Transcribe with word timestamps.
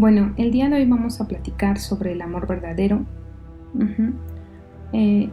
Bueno, 0.00 0.32
el 0.38 0.50
día 0.50 0.70
de 0.70 0.76
hoy 0.76 0.86
vamos 0.86 1.20
a 1.20 1.28
platicar 1.28 1.78
sobre 1.78 2.12
el 2.12 2.22
amor 2.22 2.46
verdadero, 2.46 3.04
eh, 4.94 5.28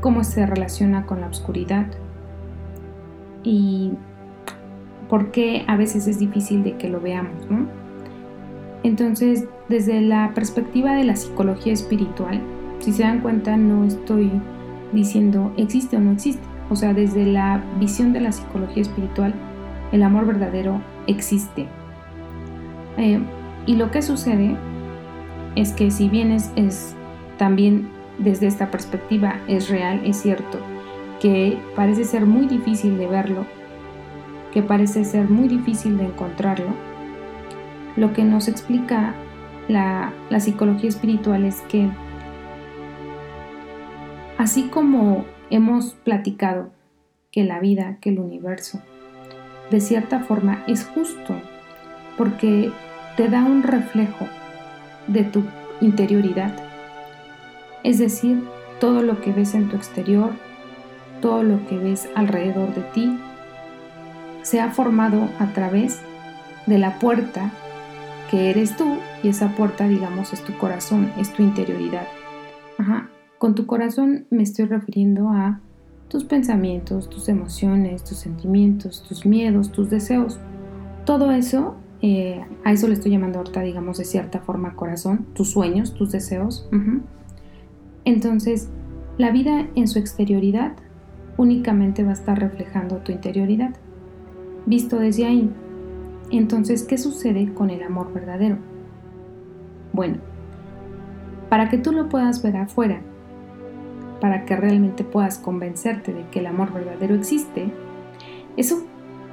cómo 0.00 0.24
se 0.24 0.46
relaciona 0.46 1.04
con 1.04 1.20
la 1.20 1.26
oscuridad 1.26 1.86
y 3.42 3.92
por 5.10 5.30
qué 5.30 5.66
a 5.68 5.76
veces 5.76 6.06
es 6.06 6.18
difícil 6.18 6.64
de 6.64 6.78
que 6.78 6.88
lo 6.88 7.02
veamos, 7.02 7.46
Entonces, 8.82 9.44
desde 9.68 10.00
la 10.00 10.32
perspectiva 10.34 10.94
de 10.94 11.04
la 11.04 11.16
psicología 11.16 11.74
espiritual, 11.74 12.40
si 12.78 12.92
se 12.92 13.02
dan 13.02 13.20
cuenta, 13.20 13.58
no 13.58 13.84
estoy 13.84 14.30
diciendo 14.94 15.52
existe 15.58 15.98
o 15.98 16.00
no 16.00 16.12
existe. 16.12 16.42
O 16.70 16.76
sea, 16.76 16.94
desde 16.94 17.26
la 17.26 17.62
visión 17.78 18.14
de 18.14 18.22
la 18.22 18.32
psicología 18.32 18.80
espiritual, 18.80 19.34
el 19.92 20.02
amor 20.02 20.24
verdadero 20.24 20.80
existe. 21.06 21.66
Eh, 22.96 23.20
y 23.66 23.76
lo 23.76 23.90
que 23.90 24.02
sucede 24.02 24.56
es 25.56 25.72
que 25.72 25.90
si 25.90 26.08
bien 26.08 26.32
es, 26.32 26.94
también 27.38 27.88
desde 28.18 28.46
esta 28.46 28.70
perspectiva 28.70 29.40
es 29.48 29.68
real, 29.68 30.00
es 30.04 30.18
cierto, 30.18 30.58
que 31.20 31.58
parece 31.76 32.04
ser 32.04 32.26
muy 32.26 32.46
difícil 32.46 32.98
de 32.98 33.06
verlo, 33.06 33.46
que 34.52 34.62
parece 34.62 35.04
ser 35.04 35.28
muy 35.28 35.48
difícil 35.48 35.98
de 35.98 36.06
encontrarlo, 36.06 36.74
lo 37.96 38.12
que 38.12 38.24
nos 38.24 38.48
explica 38.48 39.14
la 39.68 40.12
psicología 40.40 40.88
espiritual 40.88 41.44
es 41.44 41.60
que 41.62 41.88
así 44.38 44.64
como 44.64 45.26
hemos 45.50 45.92
platicado 45.92 46.70
que 47.30 47.44
la 47.44 47.60
vida, 47.60 47.98
que 48.00 48.10
el 48.10 48.18
universo, 48.18 48.80
de 49.70 49.80
cierta 49.80 50.20
forma 50.20 50.64
es 50.66 50.84
justo, 50.84 51.34
porque 52.16 52.72
te 53.16 53.28
da 53.28 53.44
un 53.44 53.62
reflejo 53.62 54.26
de 55.06 55.24
tu 55.24 55.42
interioridad. 55.80 56.52
Es 57.82 57.98
decir, 57.98 58.42
todo 58.78 59.02
lo 59.02 59.20
que 59.20 59.32
ves 59.32 59.54
en 59.54 59.68
tu 59.68 59.76
exterior, 59.76 60.30
todo 61.20 61.42
lo 61.42 61.66
que 61.66 61.78
ves 61.78 62.08
alrededor 62.14 62.74
de 62.74 62.82
ti, 62.82 63.18
se 64.42 64.60
ha 64.60 64.70
formado 64.70 65.28
a 65.38 65.46
través 65.52 66.00
de 66.66 66.78
la 66.78 66.98
puerta 66.98 67.50
que 68.30 68.50
eres 68.50 68.76
tú 68.76 68.96
y 69.22 69.28
esa 69.28 69.48
puerta, 69.56 69.88
digamos, 69.88 70.32
es 70.32 70.42
tu 70.42 70.56
corazón, 70.56 71.12
es 71.18 71.32
tu 71.32 71.42
interioridad. 71.42 72.06
Con 73.38 73.54
tu 73.54 73.66
corazón 73.66 74.26
me 74.30 74.42
estoy 74.42 74.66
refiriendo 74.66 75.30
a 75.30 75.60
tus 76.08 76.24
pensamientos, 76.24 77.08
tus 77.08 77.28
emociones, 77.28 78.04
tus 78.04 78.18
sentimientos, 78.18 79.02
tus 79.02 79.24
miedos, 79.24 79.72
tus 79.72 79.90
deseos. 79.90 80.38
Todo 81.04 81.30
eso 81.30 81.76
eh, 82.02 82.44
a 82.64 82.72
eso 82.72 82.88
le 82.88 82.94
estoy 82.94 83.12
llamando 83.12 83.38
ahorita, 83.38 83.60
digamos, 83.60 83.98
de 83.98 84.04
cierta 84.04 84.40
forma 84.40 84.74
corazón, 84.74 85.26
tus 85.34 85.50
sueños, 85.50 85.94
tus 85.94 86.12
deseos. 86.12 86.68
Entonces, 88.04 88.70
la 89.18 89.30
vida 89.30 89.68
en 89.74 89.86
su 89.86 89.98
exterioridad 89.98 90.72
únicamente 91.36 92.02
va 92.04 92.10
a 92.10 92.14
estar 92.14 92.38
reflejando 92.38 92.98
tu 92.98 93.12
interioridad, 93.12 93.74
visto 94.66 94.98
desde 94.98 95.26
ahí. 95.26 95.50
Entonces, 96.30 96.84
¿qué 96.84 96.96
sucede 96.96 97.52
con 97.52 97.70
el 97.70 97.82
amor 97.82 98.12
verdadero? 98.12 98.56
Bueno, 99.92 100.18
para 101.48 101.68
que 101.68 101.78
tú 101.78 101.92
lo 101.92 102.08
puedas 102.08 102.42
ver 102.42 102.56
afuera, 102.56 103.00
para 104.20 104.44
que 104.44 104.56
realmente 104.56 105.02
puedas 105.04 105.38
convencerte 105.38 106.12
de 106.12 106.26
que 106.28 106.38
el 106.38 106.46
amor 106.46 106.72
verdadero 106.72 107.14
existe, 107.14 107.72
¿eso 108.56 108.84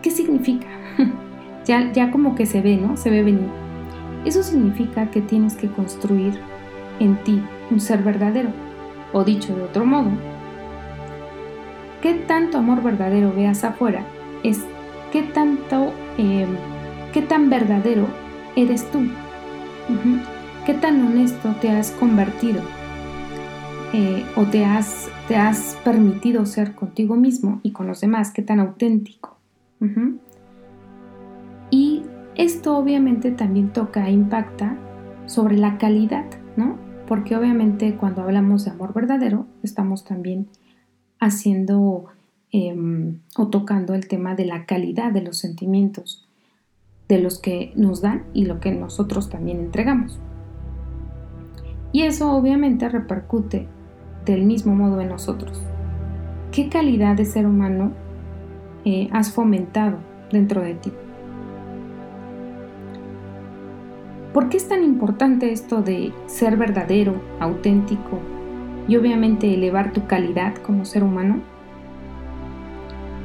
qué 0.02 0.12
significa? 0.12 0.68
ya, 1.68 2.12
como 2.12 2.36
que 2.36 2.46
se 2.46 2.62
ve, 2.62 2.78
¿no? 2.78 2.98
Se 2.98 3.10
ve 3.10 3.24
venir. 3.24 3.50
Eso 4.26 4.42
significa 4.42 5.12
que 5.12 5.22
tienes 5.22 5.56
que 5.56 5.68
construir 5.68 6.40
en 7.00 7.22
ti 7.24 7.42
un 7.70 7.80
ser 7.80 8.02
verdadero, 8.04 8.50
o 9.14 9.24
dicho 9.24 9.56
de 9.56 9.64
otro 9.64 9.86
modo, 9.86 10.10
qué 12.02 12.14
tanto 12.14 12.58
amor 12.58 12.82
verdadero 12.82 13.34
veas 13.34 13.64
afuera 13.64 14.06
es 14.44 14.66
qué 15.12 15.24
tanto, 15.24 15.94
em, 16.18 16.50
qué 17.14 17.22
tan 17.22 17.50
verdadero 17.50 18.08
eres 18.56 18.90
tú, 18.92 19.00
qué 20.66 20.74
tan 20.74 21.06
honesto 21.06 21.56
te 21.62 21.70
has 21.70 21.92
convertido 21.92 22.62
eh, 23.94 24.26
o 24.36 24.44
te 24.44 24.66
has, 24.66 25.10
te 25.28 25.36
has 25.36 25.78
permitido 25.84 26.46
ser 26.46 26.76
contigo 26.76 27.16
mismo 27.16 27.60
y 27.64 27.72
con 27.72 27.88
los 27.88 28.02
demás, 28.02 28.32
qué 28.32 28.42
tan 28.42 28.60
auténtico. 28.60 29.38
Esto 32.38 32.78
obviamente 32.78 33.32
también 33.32 33.74
toca, 33.74 34.08
e 34.08 34.12
impacta 34.12 34.78
sobre 35.26 35.58
la 35.58 35.78
calidad, 35.80 36.26
¿no? 36.56 36.78
Porque 37.08 37.36
obviamente 37.36 37.96
cuando 37.96 38.22
hablamos 38.22 38.64
de 38.64 38.72
amor 38.72 38.94
verdadero, 38.94 39.48
estamos 39.64 40.04
también 40.04 40.48
haciendo 41.20 42.06
em, 42.52 43.22
o 43.38 43.48
tocando 43.48 43.96
el 43.96 44.08
tema 44.08 44.36
de 44.36 44.46
la 44.46 44.66
calidad 44.66 45.12
de 45.12 45.22
los 45.22 45.40
sentimientos, 45.40 46.28
de 47.10 47.20
los 47.20 47.40
que 47.40 47.74
nos 47.76 48.02
dan 48.02 48.26
y 48.34 48.46
lo 48.46 48.60
que 48.60 48.72
nosotros 48.72 49.30
también 49.30 49.60
entregamos. 49.60 50.20
Y 51.92 52.04
eso 52.04 52.32
obviamente 52.34 52.88
repercute 52.88 53.68
del 54.26 54.44
mismo 54.44 54.76
modo 54.76 55.02
en 55.02 55.10
nosotros. 55.10 55.60
¿Qué 56.52 56.70
calidad 56.70 57.16
de 57.16 57.26
ser 57.26 57.48
humano 57.48 57.94
eh, 58.86 59.10
has 59.12 59.32
fomentado 59.32 59.98
dentro 60.32 60.62
de 60.62 60.76
ti? 60.76 60.92
¿Por 64.38 64.50
qué 64.50 64.58
es 64.58 64.68
tan 64.68 64.84
importante 64.84 65.52
esto 65.52 65.82
de 65.82 66.14
ser 66.28 66.58
verdadero, 66.58 67.20
auténtico 67.40 68.20
y 68.88 68.96
obviamente 68.96 69.52
elevar 69.52 69.94
tu 69.94 70.06
calidad 70.06 70.54
como 70.58 70.86
ser 70.86 71.04
humano? 71.04 71.40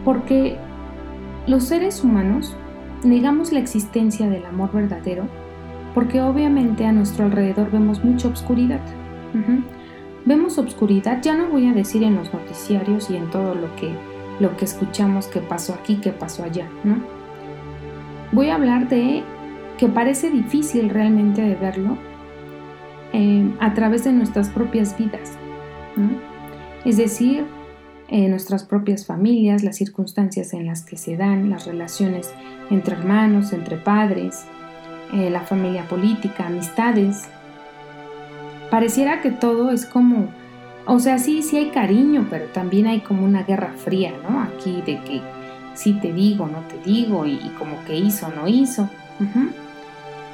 Porque 0.06 0.56
los 1.46 1.64
seres 1.64 2.02
humanos 2.02 2.56
negamos 3.04 3.52
la 3.52 3.58
existencia 3.58 4.30
del 4.30 4.46
amor 4.46 4.72
verdadero 4.72 5.24
porque 5.92 6.22
obviamente 6.22 6.86
a 6.86 6.92
nuestro 6.92 7.26
alrededor 7.26 7.70
vemos 7.70 8.02
mucha 8.02 8.28
obscuridad. 8.28 8.80
Vemos 10.24 10.56
obscuridad, 10.56 11.20
ya 11.20 11.36
no 11.36 11.50
voy 11.50 11.66
a 11.66 11.74
decir 11.74 12.02
en 12.04 12.14
los 12.14 12.32
noticiarios 12.32 13.10
y 13.10 13.16
en 13.16 13.28
todo 13.28 13.54
lo 13.54 13.76
que, 13.76 13.94
lo 14.40 14.56
que 14.56 14.64
escuchamos 14.64 15.26
que 15.26 15.40
pasó 15.40 15.74
aquí, 15.74 15.96
que 15.96 16.12
pasó 16.12 16.42
allá, 16.42 16.70
¿no? 16.84 16.96
Voy 18.32 18.48
a 18.48 18.54
hablar 18.54 18.88
de 18.88 19.22
que 19.82 19.88
parece 19.88 20.30
difícil 20.30 20.90
realmente 20.90 21.42
de 21.42 21.56
verlo 21.56 21.98
eh, 23.12 23.52
a 23.58 23.74
través 23.74 24.04
de 24.04 24.12
nuestras 24.12 24.48
propias 24.48 24.96
vidas. 24.96 25.32
Es 26.84 26.98
decir, 26.98 27.44
eh, 28.06 28.28
nuestras 28.28 28.62
propias 28.62 29.04
familias, 29.04 29.64
las 29.64 29.74
circunstancias 29.74 30.52
en 30.52 30.66
las 30.66 30.84
que 30.84 30.96
se 30.96 31.16
dan, 31.16 31.50
las 31.50 31.66
relaciones 31.66 32.32
entre 32.70 32.94
hermanos, 32.94 33.52
entre 33.52 33.76
padres, 33.76 34.44
eh, 35.14 35.30
la 35.30 35.40
familia 35.40 35.82
política, 35.88 36.46
amistades. 36.46 37.24
Pareciera 38.70 39.20
que 39.20 39.32
todo 39.32 39.72
es 39.72 39.84
como, 39.84 40.28
o 40.86 41.00
sea, 41.00 41.18
sí, 41.18 41.42
sí 41.42 41.56
hay 41.56 41.70
cariño, 41.70 42.28
pero 42.30 42.44
también 42.52 42.86
hay 42.86 43.00
como 43.00 43.24
una 43.24 43.42
guerra 43.42 43.72
fría, 43.76 44.12
¿no? 44.30 44.42
Aquí 44.42 44.80
de 44.86 45.00
que 45.02 45.20
sí 45.74 45.94
te 45.94 46.12
digo, 46.12 46.46
no 46.46 46.60
te 46.68 46.78
digo, 46.88 47.26
y, 47.26 47.38
como 47.58 47.84
que 47.84 47.96
hizo, 47.96 48.28
no 48.28 48.46
hizo. 48.46 48.88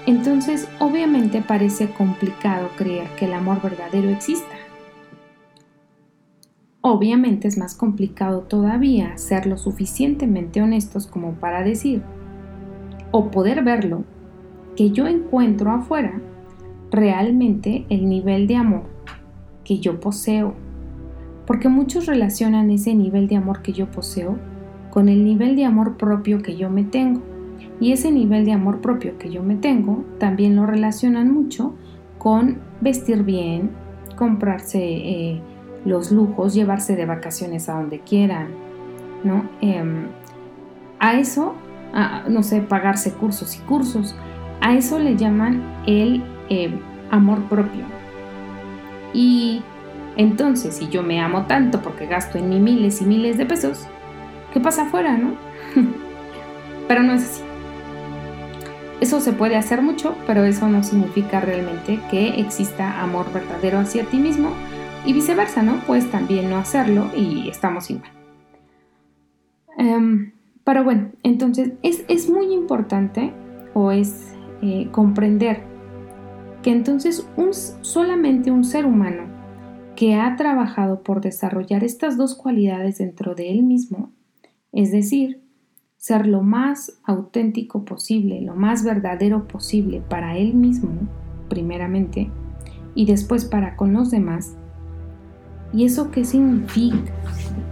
Entonces, 0.08 0.66
obviamente 0.78 1.42
parece 1.42 1.90
complicado 1.90 2.70
creer 2.78 3.08
que 3.18 3.26
el 3.26 3.34
amor 3.34 3.60
verdadero 3.60 4.08
exista. 4.08 4.56
Obviamente 6.80 7.46
es 7.46 7.58
más 7.58 7.74
complicado 7.74 8.40
todavía 8.40 9.18
ser 9.18 9.44
lo 9.44 9.58
suficientemente 9.58 10.62
honestos 10.62 11.06
como 11.06 11.32
para 11.32 11.62
decir, 11.62 12.00
o 13.10 13.30
poder 13.30 13.62
verlo, 13.62 14.04
que 14.76 14.92
yo 14.92 15.06
encuentro 15.06 15.72
afuera 15.72 16.18
realmente 16.90 17.84
el 17.90 18.08
nivel 18.08 18.46
de 18.46 18.56
amor 18.56 18.84
que 19.62 19.78
yo 19.78 20.00
poseo. 20.00 20.54
Porque 21.46 21.68
muchos 21.68 22.06
relacionan 22.06 22.70
ese 22.70 22.94
nivel 22.94 23.28
de 23.28 23.36
amor 23.36 23.60
que 23.60 23.74
yo 23.74 23.90
poseo 23.90 24.38
con 24.88 25.10
el 25.10 25.22
nivel 25.22 25.54
de 25.54 25.66
amor 25.66 25.98
propio 25.98 26.40
que 26.40 26.56
yo 26.56 26.70
me 26.70 26.84
tengo. 26.84 27.27
Y 27.80 27.92
ese 27.92 28.10
nivel 28.10 28.44
de 28.44 28.52
amor 28.52 28.80
propio 28.80 29.18
que 29.18 29.30
yo 29.30 29.42
me 29.42 29.56
tengo 29.56 30.04
también 30.18 30.56
lo 30.56 30.66
relacionan 30.66 31.32
mucho 31.32 31.74
con 32.18 32.58
vestir 32.80 33.22
bien, 33.22 33.70
comprarse 34.16 34.80
eh, 34.82 35.40
los 35.84 36.10
lujos, 36.10 36.54
llevarse 36.54 36.96
de 36.96 37.06
vacaciones 37.06 37.68
a 37.68 37.74
donde 37.74 38.00
quieran, 38.00 38.48
¿no? 39.22 39.48
Em, 39.60 40.08
a 40.98 41.14
eso, 41.14 41.54
no 42.28 42.42
sé, 42.42 42.60
pagarse 42.60 43.12
cursos 43.12 43.56
y 43.56 43.60
cursos, 43.60 44.16
a 44.60 44.74
eso 44.74 44.98
le 44.98 45.16
llaman 45.16 45.62
el 45.86 46.22
em, 46.48 46.80
amor 47.10 47.42
propio. 47.44 47.84
Y 49.14 49.62
entonces, 50.16 50.74
si 50.74 50.88
yo 50.88 51.02
me 51.02 51.20
amo 51.20 51.46
tanto 51.46 51.80
porque 51.80 52.06
gasto 52.06 52.38
en 52.38 52.48
mí 52.48 52.58
miles 52.58 53.00
y 53.00 53.04
miles 53.04 53.38
de 53.38 53.46
pesos, 53.46 53.86
¿qué 54.52 54.60
pasa 54.60 54.82
afuera, 54.82 55.16
no? 55.16 55.34
Pero 56.88 57.02
no 57.02 57.12
es 57.12 57.22
así. 57.22 57.47
Eso 59.00 59.20
se 59.20 59.32
puede 59.32 59.56
hacer 59.56 59.80
mucho, 59.82 60.16
pero 60.26 60.44
eso 60.44 60.68
no 60.68 60.82
significa 60.82 61.40
realmente 61.40 62.00
que 62.10 62.40
exista 62.40 63.00
amor 63.00 63.32
verdadero 63.32 63.78
hacia 63.78 64.04
ti 64.04 64.18
mismo 64.18 64.50
y 65.06 65.12
viceversa, 65.12 65.62
¿no? 65.62 65.80
Puedes 65.86 66.10
también 66.10 66.50
no 66.50 66.56
hacerlo 66.56 67.10
y 67.16 67.48
estamos 67.48 67.90
igual. 67.90 68.10
Em, 69.78 70.32
pero 70.64 70.82
bueno, 70.82 71.12
entonces 71.22 71.72
es, 71.82 72.28
muy 72.28 72.52
importante 72.52 73.32
o 73.74 73.92
es 73.92 74.34
eh, 74.60 74.88
comprender 74.90 75.62
que 76.62 76.72
entonces 76.72 77.28
un, 77.36 77.54
solamente 77.54 78.50
un 78.50 78.64
ser 78.64 78.84
humano 78.84 79.22
que 79.94 80.16
ha 80.16 80.34
trabajado 80.36 81.02
por 81.02 81.20
desarrollar 81.20 81.84
estas 81.84 82.16
dos 82.16 82.34
cualidades 82.34 82.98
dentro 82.98 83.34
de 83.34 83.50
él 83.50 83.62
mismo, 83.62 84.10
es 84.72 84.90
decir, 84.90 85.40
ser 85.98 86.26
lo 86.26 86.42
más 86.42 86.98
auténtico 87.04 87.84
posible, 87.84 88.40
lo 88.40 88.54
más 88.54 88.84
verdadero 88.84 89.46
posible 89.48 90.00
para 90.08 90.38
él 90.38 90.54
mismo, 90.54 90.90
primeramente, 91.48 92.30
y 92.94 93.04
después 93.04 93.44
para 93.44 93.76
con 93.76 93.92
los 93.92 94.10
demás. 94.10 94.56
¿Y 95.72 95.84
eso 95.84 96.10
qué 96.10 96.24
significa? 96.24 97.12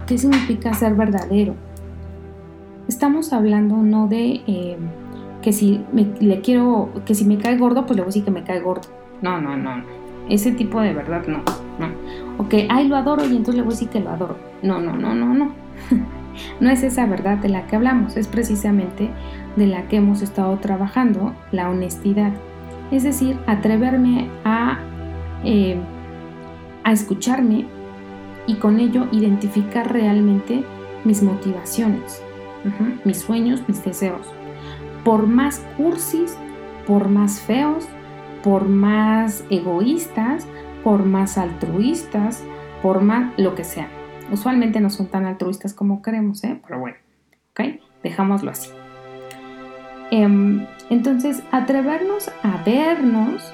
¿Qué 0.05 0.17
significa 0.17 0.73
ser 0.73 0.93
verdadero? 0.93 1.55
Estamos 2.87 3.33
hablando 3.33 3.77
no 3.77 4.07
de 4.07 4.41
eh, 4.45 4.77
que 5.41 5.53
si 5.53 5.83
me, 5.93 6.07
le 6.19 6.41
quiero, 6.41 6.89
que 7.05 7.15
si 7.15 7.25
me 7.25 7.37
cae 7.37 7.57
gordo, 7.57 7.85
pues 7.85 7.95
le 7.95 8.03
voy 8.03 8.07
a 8.07 8.11
decir 8.11 8.25
que 8.25 8.31
me 8.31 8.43
cae 8.43 8.59
gordo. 8.59 8.89
No, 9.21 9.41
no, 9.41 9.55
no, 9.55 9.77
no. 9.77 9.83
Ese 10.29 10.51
tipo 10.51 10.81
de 10.81 10.93
verdad 10.93 11.25
no, 11.27 11.37
no. 11.79 11.89
O 12.37 12.49
que, 12.49 12.67
ay, 12.69 12.89
lo 12.89 12.97
adoro 12.97 13.23
y 13.25 13.37
entonces 13.37 13.55
le 13.55 13.61
voy 13.61 13.71
a 13.71 13.75
decir 13.75 13.89
que 13.89 14.01
lo 14.01 14.09
adoro. 14.09 14.37
No, 14.61 14.79
no, 14.79 14.95
no, 14.95 15.15
no, 15.15 15.33
no. 15.33 15.51
No 16.59 16.69
es 16.69 16.83
esa 16.83 17.05
verdad 17.05 17.37
de 17.37 17.49
la 17.49 17.67
que 17.67 17.75
hablamos, 17.75 18.17
es 18.17 18.27
precisamente 18.27 19.09
de 19.55 19.67
la 19.67 19.87
que 19.87 19.97
hemos 19.97 20.21
estado 20.21 20.57
trabajando, 20.57 21.35
la 21.51 21.69
honestidad. 21.69 22.31
Es 22.91 23.03
decir, 23.03 23.37
atreverme 23.47 24.29
a, 24.45 24.79
eh, 25.43 25.77
escucharme 26.85 27.65
y 28.45 28.55
con 28.55 28.79
ello 28.79 29.07
identificar 29.11 29.91
realmente 29.91 30.63
mis 31.03 31.21
motivaciones, 31.21 32.23
mis 33.03 33.19
sueños, 33.19 33.61
mis 33.67 33.83
deseos. 33.83 34.25
Por 35.03 35.27
más 35.27 35.59
cursis, 35.75 36.37
por 36.85 37.09
más 37.09 37.41
feos, 37.41 37.87
por 38.43 38.67
más 38.69 39.43
egoístas, 39.49 40.47
por 40.83 41.05
más 41.05 41.37
altruistas, 41.37 42.43
por 42.81 43.01
más 43.01 43.33
lo 43.37 43.55
que 43.55 43.65
sea. 43.65 43.89
Usualmente 44.31 44.79
no 44.79 44.89
son 44.89 45.07
tan 45.07 45.25
altruistas 45.25 45.73
como 45.73 46.01
queremos, 46.01 46.43
¿eh? 46.43 46.59
pero 46.65 46.79
bueno, 46.79 46.97
¿ok? 47.51 47.79
Dejámoslo 48.03 48.51
así. 48.51 48.69
Em, 50.11 50.65
entonces, 50.89 51.43
atrevernos 51.51 52.29
a 52.43 52.63
vernos, 52.63 53.51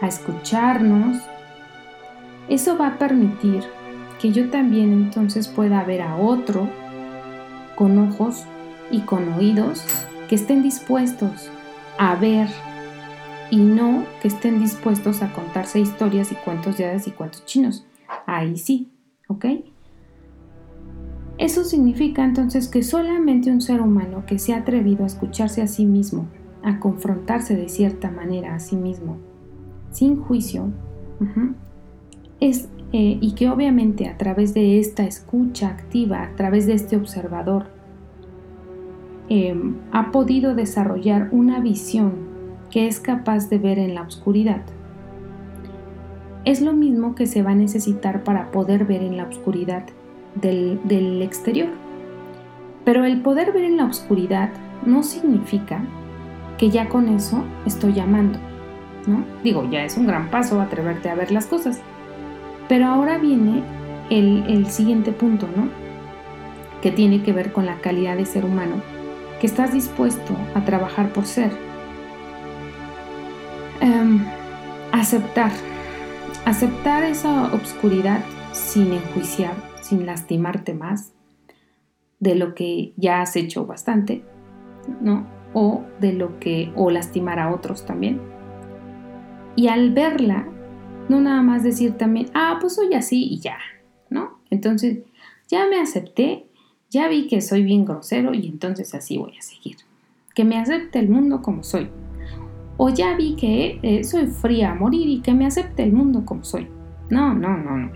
a 0.00 0.06
escucharnos, 0.06 1.18
eso 2.48 2.76
va 2.78 2.88
a 2.88 2.98
permitir 2.98 3.64
que 4.20 4.32
yo 4.32 4.50
también 4.50 4.92
entonces 4.92 5.48
pueda 5.48 5.84
ver 5.84 6.02
a 6.02 6.16
otro 6.16 6.68
con 7.76 7.98
ojos 7.98 8.44
y 8.90 9.00
con 9.02 9.32
oídos 9.34 9.84
que 10.28 10.34
estén 10.34 10.62
dispuestos 10.62 11.50
a 11.98 12.16
ver 12.16 12.48
y 13.50 13.58
no 13.58 14.04
que 14.20 14.28
estén 14.28 14.60
dispuestos 14.60 15.22
a 15.22 15.32
contarse 15.32 15.80
historias 15.80 16.32
y 16.32 16.34
cuentos 16.36 16.76
de 16.76 16.86
hadas 16.86 17.06
y 17.06 17.12
cuentos 17.12 17.44
chinos. 17.44 17.86
Ahí 18.26 18.56
sí, 18.56 18.90
¿Ok? 19.28 19.44
Eso 21.38 21.62
significa 21.62 22.24
entonces 22.24 22.66
que 22.66 22.82
solamente 22.82 23.52
un 23.52 23.60
ser 23.60 23.80
humano 23.80 24.24
que 24.26 24.40
se 24.40 24.54
ha 24.54 24.58
atrevido 24.58 25.04
a 25.04 25.06
escucharse 25.06 25.62
a 25.62 25.68
sí 25.68 25.86
mismo, 25.86 26.26
a 26.64 26.80
confrontarse 26.80 27.54
de 27.54 27.68
cierta 27.68 28.10
manera 28.10 28.56
a 28.56 28.58
sí 28.58 28.74
mismo, 28.74 29.18
sin 29.92 30.16
juicio, 30.16 30.72
es, 32.40 32.68
eh, 32.92 33.18
y 33.20 33.32
que 33.34 33.48
obviamente 33.48 34.08
a 34.08 34.18
través 34.18 34.52
de 34.52 34.80
esta 34.80 35.04
escucha 35.04 35.68
activa, 35.68 36.22
a 36.22 36.34
través 36.34 36.66
de 36.66 36.74
este 36.74 36.96
observador, 36.96 37.66
em, 39.28 39.76
ha 39.92 40.10
podido 40.10 40.56
desarrollar 40.56 41.28
una 41.30 41.60
visión 41.60 42.26
que 42.70 42.88
es 42.88 42.98
capaz 42.98 43.48
de 43.48 43.58
ver 43.58 43.78
en 43.78 43.94
la 43.94 44.02
oscuridad 44.02 44.62
es 46.48 46.62
lo 46.62 46.72
mismo 46.72 47.14
que 47.14 47.26
se 47.26 47.42
va 47.42 47.50
a 47.50 47.54
necesitar 47.54 48.24
para 48.24 48.50
poder 48.50 48.86
ver 48.86 49.02
en 49.02 49.18
la 49.18 49.24
oscuridad 49.24 49.84
del, 50.34 51.20
exterior. 51.20 51.68
Pero 52.86 53.04
el 53.04 53.20
poder 53.20 53.52
ver 53.52 53.64
en 53.64 53.76
la 53.76 53.84
oscuridad 53.84 54.48
no 54.86 55.02
significa 55.02 55.82
que 56.56 56.70
ya 56.70 56.88
con 56.88 57.10
eso 57.10 57.44
estoy 57.66 57.92
llamando, 57.92 58.38
¿no? 59.06 59.24
Digo, 59.44 59.68
ya 59.70 59.84
es 59.84 59.98
un 59.98 60.06
gran 60.06 60.30
paso 60.30 60.58
atreverte 60.58 61.10
a 61.10 61.14
ver 61.14 61.30
las 61.32 61.44
cosas. 61.44 61.82
Pero 62.66 62.86
ahora 62.86 63.18
viene 63.18 63.62
el, 64.08 64.44
el 64.48 64.66
siguiente 64.68 65.12
punto, 65.12 65.46
¿no? 65.54 65.68
Que 66.80 66.90
tiene 66.90 67.22
que 67.22 67.34
ver 67.34 67.52
con 67.52 67.66
la 67.66 67.76
calidad 67.82 68.16
de 68.16 68.24
ser 68.24 68.46
humano 68.46 68.76
que 69.38 69.46
estás 69.46 69.74
dispuesto 69.74 70.34
a 70.54 70.64
trabajar 70.64 71.12
por 71.12 71.26
ser. 71.26 71.50
Em, 73.82 74.24
aceptar 74.92 75.50
Aceptar 76.48 77.02
esa 77.02 77.52
obscuridad 77.52 78.24
sin 78.52 78.94
enjuiciar, 78.94 79.52
sin 79.82 80.06
lastimarte 80.06 80.72
más 80.72 81.12
de 82.20 82.36
lo 82.36 82.54
que 82.54 82.94
ya 82.96 83.20
has 83.20 83.36
hecho 83.36 83.66
bastante, 83.66 84.24
¿no? 85.02 85.26
O 85.52 85.84
de 86.00 86.14
lo 86.14 86.40
que, 86.40 86.72
o 86.74 86.90
lastimar 86.90 87.38
a 87.38 87.54
otros 87.54 87.84
también. 87.84 88.22
Y 89.56 89.68
al 89.68 89.92
verla, 89.92 90.48
no 91.10 91.20
nada 91.20 91.42
más 91.42 91.64
decir 91.64 91.98
también, 91.98 92.30
ah, 92.32 92.56
pues 92.62 92.76
soy 92.76 92.94
así 92.94 93.24
y 93.24 93.40
ya, 93.40 93.58
¿no? 94.08 94.38
Entonces, 94.48 95.00
ya 95.48 95.66
me 95.68 95.78
acepté, 95.78 96.46
ya 96.88 97.08
vi 97.08 97.26
que 97.26 97.42
soy 97.42 97.62
bien 97.62 97.84
grosero 97.84 98.32
y 98.32 98.46
entonces 98.46 98.94
así 98.94 99.18
voy 99.18 99.36
a 99.36 99.42
seguir. 99.42 99.76
Que 100.34 100.46
me 100.46 100.56
acepte 100.56 100.98
el 100.98 101.10
mundo 101.10 101.42
como 101.42 101.62
soy 101.62 101.90
o 102.78 102.88
ya 102.88 103.14
vi 103.16 103.34
que 103.34 103.78
eh, 103.82 104.04
soy 104.04 104.28
fría 104.28 104.70
a 104.70 104.74
morir 104.74 105.08
y 105.08 105.20
que 105.20 105.34
me 105.34 105.46
acepte 105.46 105.82
el 105.82 105.92
mundo 105.92 106.24
como 106.24 106.44
soy. 106.44 106.68
No, 107.10 107.34
no, 107.34 107.56
no, 107.56 107.76
no. 107.76 107.90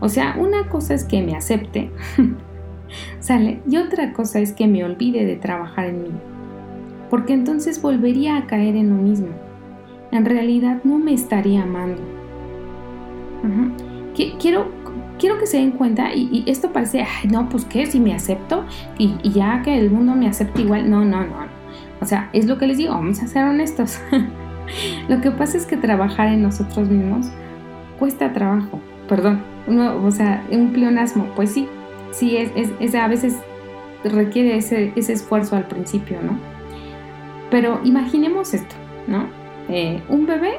O 0.00 0.08
sea, 0.08 0.36
una 0.38 0.68
cosa 0.68 0.94
es 0.94 1.04
que 1.04 1.22
me 1.22 1.34
acepte, 1.34 1.90
sale, 3.20 3.60
y 3.66 3.78
otra 3.78 4.12
cosa 4.12 4.38
es 4.38 4.52
que 4.52 4.68
me 4.68 4.84
olvide 4.84 5.24
de 5.24 5.36
trabajar 5.36 5.86
en 5.86 6.02
mí. 6.02 6.10
Porque 7.08 7.32
entonces 7.32 7.80
volvería 7.80 8.36
a 8.36 8.46
caer 8.46 8.76
en 8.76 8.90
lo 8.90 8.96
mismo. 8.96 9.28
En 10.12 10.26
realidad 10.26 10.82
no 10.84 10.98
me 10.98 11.14
estaría 11.14 11.62
amando. 11.62 12.02
Quiero, 14.14 14.70
quiero 15.18 15.38
que 15.38 15.46
se 15.46 15.56
den 15.56 15.72
cuenta, 15.72 16.14
y, 16.14 16.44
esto 16.46 16.70
parece, 16.70 17.02
ay, 17.02 17.30
no, 17.30 17.48
pues 17.48 17.64
qué, 17.64 17.86
si 17.86 17.98
me 17.98 18.14
acepto 18.14 18.64
y, 18.98 19.14
y 19.22 19.30
ya 19.30 19.62
que 19.62 19.78
el 19.78 19.90
mundo 19.90 20.14
me 20.14 20.28
acepte 20.28 20.62
igual, 20.62 20.90
no, 20.90 21.02
no, 21.02 21.24
no. 21.24 21.61
O 22.02 22.04
sea, 22.04 22.28
es 22.32 22.46
lo 22.46 22.58
que 22.58 22.66
les 22.66 22.78
digo, 22.78 22.94
vamos 22.94 23.22
a 23.22 23.28
ser 23.28 23.44
honestos. 23.44 24.00
lo 25.08 25.20
que 25.20 25.30
pasa 25.30 25.56
es 25.56 25.66
que 25.66 25.76
trabajar 25.76 26.28
en 26.28 26.42
nosotros 26.42 26.88
mismos 26.88 27.28
cuesta 27.96 28.32
trabajo, 28.32 28.80
perdón, 29.08 29.40
o 29.68 30.10
sea, 30.10 30.44
un 30.50 30.72
pleonasmo, 30.72 31.26
pues 31.36 31.52
sí, 31.52 31.68
sí, 32.10 32.36
es, 32.36 32.94
a 32.96 33.06
veces 33.06 33.36
requiere 34.02 34.56
ese, 34.56 34.92
esfuerzo 34.96 35.54
al 35.54 35.68
principio, 35.68 36.18
¿no? 36.20 36.36
Pero 37.52 37.80
imaginemos 37.84 38.52
esto, 38.52 38.74
¿no? 39.06 39.28
Eh, 39.68 40.02
un 40.08 40.26
bebé 40.26 40.54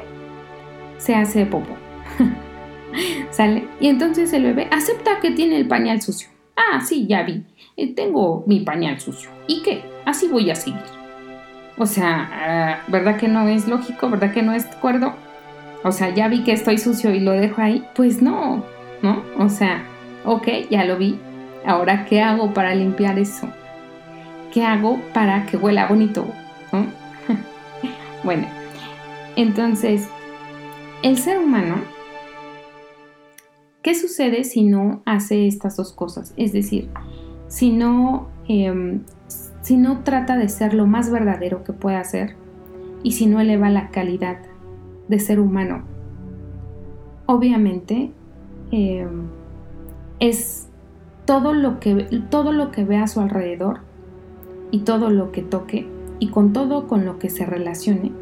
se 0.96 1.14
hace 1.14 1.44
popo, 1.44 1.76
¿sale? 3.30 3.68
Y 3.80 3.88
entonces 3.88 4.32
el 4.32 4.44
bebé 4.44 4.68
acepta 4.70 5.20
que 5.20 5.32
tiene 5.32 5.58
el 5.58 5.68
pañal 5.68 6.00
sucio. 6.00 6.28
Ah, 6.56 6.80
sí, 6.80 7.06
ya 7.06 7.22
vi, 7.22 7.44
eh, 7.76 7.94
tengo 7.94 8.44
mi 8.46 8.60
pañal 8.60 8.98
sucio. 8.98 9.28
¿Y 9.46 9.62
qué? 9.62 9.84
Así 10.06 10.28
voy 10.28 10.50
a 10.50 10.54
seguir. 10.54 11.03
O 11.76 11.86
sea, 11.86 12.28
ah, 12.32 12.84
¿verdad 12.88 13.16
que 13.16 13.28
no 13.28 13.48
es 13.48 13.66
lógico? 13.66 14.08
¿Verdad 14.08 14.32
que 14.32 14.42
no 14.42 14.52
es 14.52 14.66
cuerdo? 14.66 15.14
O 15.82 15.92
sea, 15.92 16.14
ya 16.14 16.28
vi 16.28 16.44
que 16.44 16.52
estoy 16.52 16.78
sucio 16.78 17.12
y 17.14 17.20
lo 17.20 17.32
dejo 17.32 17.60
ahí. 17.60 17.84
Pues 17.94 18.22
no, 18.22 18.64
¿no? 19.02 19.22
O 19.38 19.48
sea, 19.48 19.84
ok, 20.24 20.48
ya 20.70 20.84
lo 20.84 20.96
vi. 20.96 21.18
Ahora, 21.66 22.04
¿qué 22.04 22.22
hago 22.22 22.54
para 22.54 22.74
limpiar 22.74 23.18
eso? 23.18 23.48
¿Qué 24.52 24.64
hago 24.64 25.00
para 25.12 25.46
que 25.46 25.56
huela 25.56 25.86
bonito? 25.86 26.26
bueno, 28.24 28.46
entonces, 29.36 30.08
el 31.02 31.18
ser 31.18 31.38
humano, 31.38 31.76
¿qué 33.82 33.94
sucede 33.94 34.44
si 34.44 34.64
no 34.64 35.02
hace 35.06 35.46
estas 35.46 35.76
dos 35.76 35.92
cosas? 35.92 36.32
Es 36.36 36.52
decir, 36.52 36.88
si 37.48 37.70
no 37.70 38.28
em, 38.48 39.02
si 39.64 39.78
no 39.78 40.00
trata 40.00 40.36
de 40.36 40.50
ser 40.50 40.74
lo 40.74 40.86
más 40.86 41.10
verdadero 41.10 41.64
que 41.64 41.72
pueda 41.72 42.04
ser 42.04 42.36
y 43.02 43.12
si 43.12 43.24
no 43.24 43.40
eleva 43.40 43.70
la 43.70 43.88
calidad 43.88 44.36
de 45.08 45.18
ser 45.18 45.40
humano. 45.40 45.84
Obviamente 47.24 48.12
eh, 48.72 49.08
es 50.20 50.68
todo 51.24 51.54
lo, 51.54 51.80
que, 51.80 51.94
todo 52.28 52.52
lo 52.52 52.70
que 52.72 52.84
ve 52.84 52.98
a 52.98 53.06
su 53.06 53.20
alrededor 53.20 53.80
y 54.70 54.80
todo 54.80 55.08
lo 55.08 55.32
que 55.32 55.40
toque 55.40 55.88
y 56.18 56.28
con 56.28 56.52
todo 56.52 56.86
con 56.86 57.06
lo 57.06 57.18
que 57.18 57.30
se 57.30 57.46
relacione, 57.46 58.12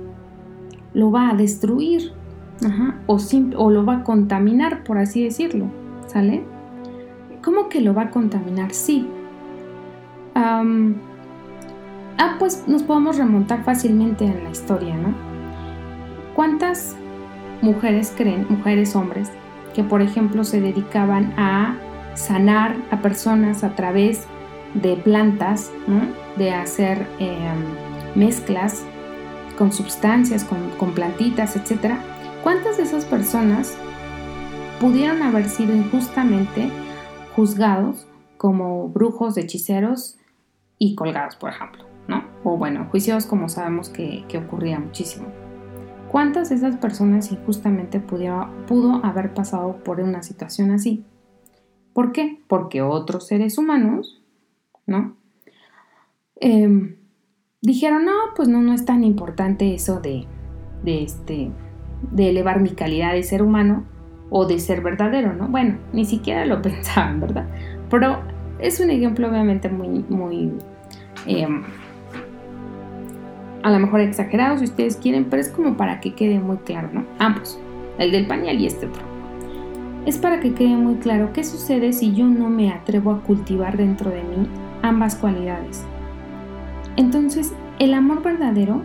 lo 0.94 1.10
va 1.10 1.30
a 1.30 1.34
destruir 1.34 2.12
o, 3.08 3.18
o 3.56 3.70
lo 3.70 3.84
va 3.84 3.96
a 3.96 4.04
contaminar, 4.04 4.84
por 4.84 4.98
así 4.98 5.24
decirlo, 5.24 5.66
¿sale? 6.06 6.44
¿Cómo 7.42 7.68
que 7.68 7.80
lo 7.80 7.94
va 7.94 8.02
a 8.02 8.10
contaminar? 8.10 8.72
Sí. 8.72 9.08
Ah, 12.18 12.36
pues 12.38 12.66
nos 12.66 12.82
podemos 12.82 13.16
remontar 13.16 13.64
fácilmente 13.64 14.24
en 14.24 14.44
la 14.44 14.50
historia, 14.50 14.96
¿no? 14.96 15.14
¿Cuántas 16.34 16.96
mujeres 17.62 18.12
creen, 18.16 18.46
mujeres, 18.48 18.94
hombres, 18.96 19.30
que 19.74 19.82
por 19.84 20.02
ejemplo 20.02 20.44
se 20.44 20.60
dedicaban 20.60 21.32
a 21.38 21.76
sanar 22.14 22.76
a 22.90 23.00
personas 23.00 23.64
a 23.64 23.74
través 23.74 24.26
de 24.74 24.96
plantas, 24.96 25.70
de 26.36 26.52
hacer 26.52 27.06
em, 27.18 27.64
mezclas 28.14 28.84
con 29.56 29.72
sustancias, 29.72 30.44
con, 30.44 30.70
con 30.78 30.92
plantitas, 30.92 31.56
etc. 31.56 31.94
¿Cuántas 32.42 32.78
de 32.78 32.84
esas 32.84 33.04
personas 33.04 33.76
pudieron 34.80 35.22
haber 35.22 35.48
sido 35.48 35.74
injustamente 35.74 36.70
juzgados 37.36 38.06
como 38.36 38.88
brujos, 38.88 39.36
hechiceros 39.36 40.18
y 40.78 40.94
colgados, 40.94 41.36
por 41.36 41.50
ejemplo? 41.50 41.91
O 42.44 42.56
bueno, 42.56 42.86
juicios 42.90 43.26
como 43.26 43.48
sabemos 43.48 43.88
que, 43.88 44.24
que 44.28 44.38
ocurría 44.38 44.78
muchísimo. 44.78 45.26
¿Cuántas 46.12 46.50
de 46.50 46.56
esas 46.56 46.76
personas 46.76 47.32
injustamente 47.32 47.98
pudo 47.98 49.00
haber 49.02 49.32
pasado 49.32 49.82
por 49.82 49.98
una 50.00 50.22
situación 50.22 50.70
así? 50.70 51.04
¿Por 51.94 52.12
qué? 52.12 52.38
Porque 52.48 52.82
otros 52.82 53.26
seres 53.26 53.56
humanos, 53.56 54.22
¿no? 54.86 55.16
Em, 56.36 56.96
dijeron, 57.62 58.04
no, 58.04 58.12
pues 58.34 58.48
no, 58.48 58.60
no 58.60 58.74
es 58.74 58.84
tan 58.84 59.04
importante 59.04 59.74
eso 59.74 60.00
de, 60.00 60.26
de, 60.82 61.02
este, 61.02 61.50
de 62.10 62.28
elevar 62.28 62.60
mi 62.60 62.70
calidad 62.70 63.12
de 63.12 63.22
ser 63.22 63.42
humano 63.42 63.84
o 64.28 64.46
de 64.46 64.58
ser 64.58 64.80
verdadero, 64.80 65.34
¿no? 65.34 65.48
Bueno, 65.48 65.78
ni 65.92 66.04
siquiera 66.04 66.44
lo 66.46 66.60
pensaban, 66.62 67.20
¿verdad? 67.20 67.48
Pero 67.88 68.18
es 68.58 68.80
un 68.80 68.90
ejemplo 68.90 69.28
obviamente 69.28 69.68
muy, 69.68 70.04
muy, 70.08 70.52
em, 71.26 71.62
a 73.62 73.70
lo 73.70 73.78
mejor 73.78 74.00
exagerado 74.00 74.58
si 74.58 74.64
ustedes 74.64 74.96
quieren, 74.96 75.26
pero 75.26 75.40
es 75.40 75.48
como 75.48 75.76
para 75.76 76.00
que 76.00 76.14
quede 76.14 76.40
muy 76.40 76.56
claro, 76.58 76.90
¿no? 76.92 77.04
Ambos, 77.18 77.58
el 77.98 78.12
del 78.12 78.26
pañal 78.26 78.60
y 78.60 78.66
este 78.66 78.86
otro. 78.86 79.02
Es 80.04 80.18
para 80.18 80.40
que 80.40 80.52
quede 80.52 80.76
muy 80.76 80.96
claro 80.96 81.32
qué 81.32 81.44
sucede 81.44 81.92
si 81.92 82.12
yo 82.12 82.26
no 82.26 82.48
me 82.48 82.72
atrevo 82.72 83.12
a 83.12 83.20
cultivar 83.20 83.76
dentro 83.76 84.10
de 84.10 84.22
mí 84.22 84.48
ambas 84.82 85.14
cualidades. 85.14 85.84
Entonces, 86.96 87.52
el 87.78 87.94
amor 87.94 88.22
verdadero 88.22 88.82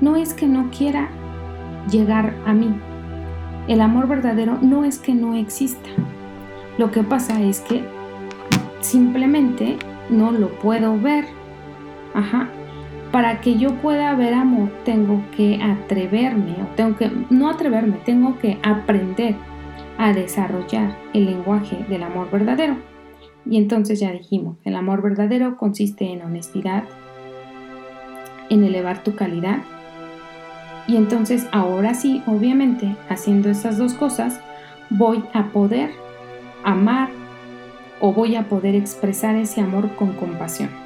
no 0.00 0.16
es 0.16 0.34
que 0.34 0.46
no 0.46 0.70
quiera 0.70 1.08
llegar 1.90 2.34
a 2.46 2.52
mí. 2.52 2.72
El 3.66 3.80
amor 3.80 4.06
verdadero 4.06 4.58
no 4.62 4.84
es 4.84 4.98
que 4.98 5.14
no 5.14 5.34
exista. 5.34 5.90
Lo 6.78 6.90
que 6.90 7.02
pasa 7.02 7.40
es 7.42 7.60
que 7.60 7.84
simplemente 8.80 9.76
no 10.10 10.30
lo 10.30 10.48
puedo 10.48 10.98
ver. 10.98 11.26
Ajá. 12.14 12.48
Para 13.12 13.42
que 13.42 13.58
yo 13.58 13.74
pueda 13.74 14.14
ver 14.14 14.32
amor, 14.32 14.70
tengo 14.86 15.22
que 15.36 15.60
atreverme, 15.62 16.56
o 16.62 16.74
tengo 16.74 16.96
que, 16.96 17.10
no 17.28 17.50
atreverme, 17.50 17.98
tengo 18.06 18.38
que 18.38 18.58
aprender 18.62 19.36
a 19.98 20.14
desarrollar 20.14 20.96
el 21.12 21.26
lenguaje 21.26 21.84
del 21.90 22.04
amor 22.04 22.30
verdadero. 22.30 22.78
Y 23.44 23.58
entonces 23.58 24.00
ya 24.00 24.10
dijimos, 24.12 24.56
el 24.64 24.74
amor 24.76 25.02
verdadero 25.02 25.58
consiste 25.58 26.10
en 26.10 26.22
honestidad, 26.22 26.84
en 28.48 28.64
elevar 28.64 29.02
tu 29.02 29.14
calidad. 29.14 29.58
Y 30.88 30.96
entonces 30.96 31.46
ahora 31.52 31.92
sí, 31.92 32.22
obviamente, 32.26 32.96
haciendo 33.10 33.50
esas 33.50 33.76
dos 33.76 33.92
cosas, 33.92 34.40
voy 34.88 35.22
a 35.34 35.48
poder 35.48 35.90
amar 36.64 37.10
o 38.00 38.12
voy 38.14 38.36
a 38.36 38.48
poder 38.48 38.74
expresar 38.74 39.36
ese 39.36 39.60
amor 39.60 39.94
con 39.96 40.14
compasión. 40.14 40.81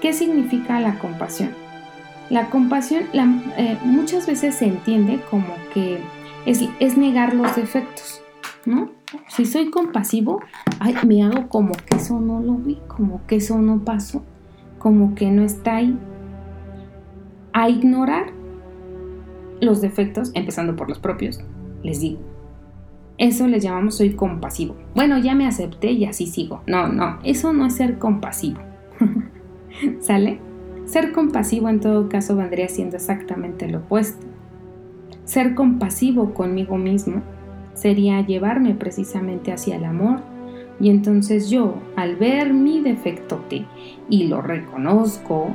¿Qué 0.00 0.12
significa 0.12 0.80
la 0.80 0.98
compasión? 0.98 1.50
La 2.30 2.50
compasión 2.50 3.04
eh, 3.12 3.78
muchas 3.84 4.26
veces 4.26 4.54
se 4.54 4.66
entiende 4.66 5.20
como 5.30 5.54
que 5.72 5.98
es, 6.46 6.96
negar 6.96 7.34
los 7.34 7.56
defectos, 7.56 8.22
¿no? 8.64 8.90
Si 9.28 9.46
soy 9.46 9.70
compasivo, 9.70 10.40
me 11.06 11.22
hago 11.22 11.48
como 11.48 11.72
que 11.72 11.96
eso 11.96 12.20
no 12.20 12.40
lo 12.40 12.54
vi, 12.54 12.78
como 12.86 13.26
que 13.26 13.36
eso 13.36 13.58
no 13.58 13.84
pasó, 13.84 14.22
como 14.78 15.14
que 15.14 15.30
no 15.30 15.42
está 15.42 15.76
ahí. 15.76 15.98
A 17.54 17.68
ignorar 17.70 18.32
los 19.60 19.80
defectos, 19.80 20.30
empezando 20.34 20.76
por 20.76 20.88
los 20.88 20.98
propios, 20.98 21.40
les 21.82 22.00
digo. 22.00 22.20
Eso 23.16 23.48
les 23.48 23.64
llamamos 23.64 23.96
soy 23.96 24.10
compasivo. 24.10 24.76
Bueno, 24.94 25.18
ya 25.18 25.34
me 25.34 25.46
acepté 25.46 25.90
y 25.90 26.04
así 26.04 26.26
sigo. 26.26 26.62
No, 26.66 26.86
no, 26.86 27.18
eso 27.24 27.52
no 27.52 27.66
es 27.66 27.74
ser 27.74 27.98
compasivo. 27.98 28.67
¿Sale? 30.00 30.40
Ser 30.86 31.12
compasivo 31.12 31.68
en 31.68 31.80
todo 31.80 32.08
caso 32.08 32.36
vendría 32.36 32.68
siendo 32.68 32.96
exactamente 32.96 33.68
lo 33.68 33.78
opuesto. 33.78 34.26
Ser 35.24 35.54
compasivo 35.54 36.32
conmigo 36.32 36.78
mismo 36.78 37.22
sería 37.74 38.24
llevarme 38.24 38.74
precisamente 38.74 39.52
hacia 39.52 39.76
el 39.76 39.84
amor. 39.84 40.20
Y 40.80 40.90
entonces 40.90 41.50
yo, 41.50 41.74
al 41.96 42.16
ver 42.16 42.54
mi 42.54 42.80
defectote 42.80 43.66
y 44.08 44.28
lo 44.28 44.40
reconozco 44.40 45.48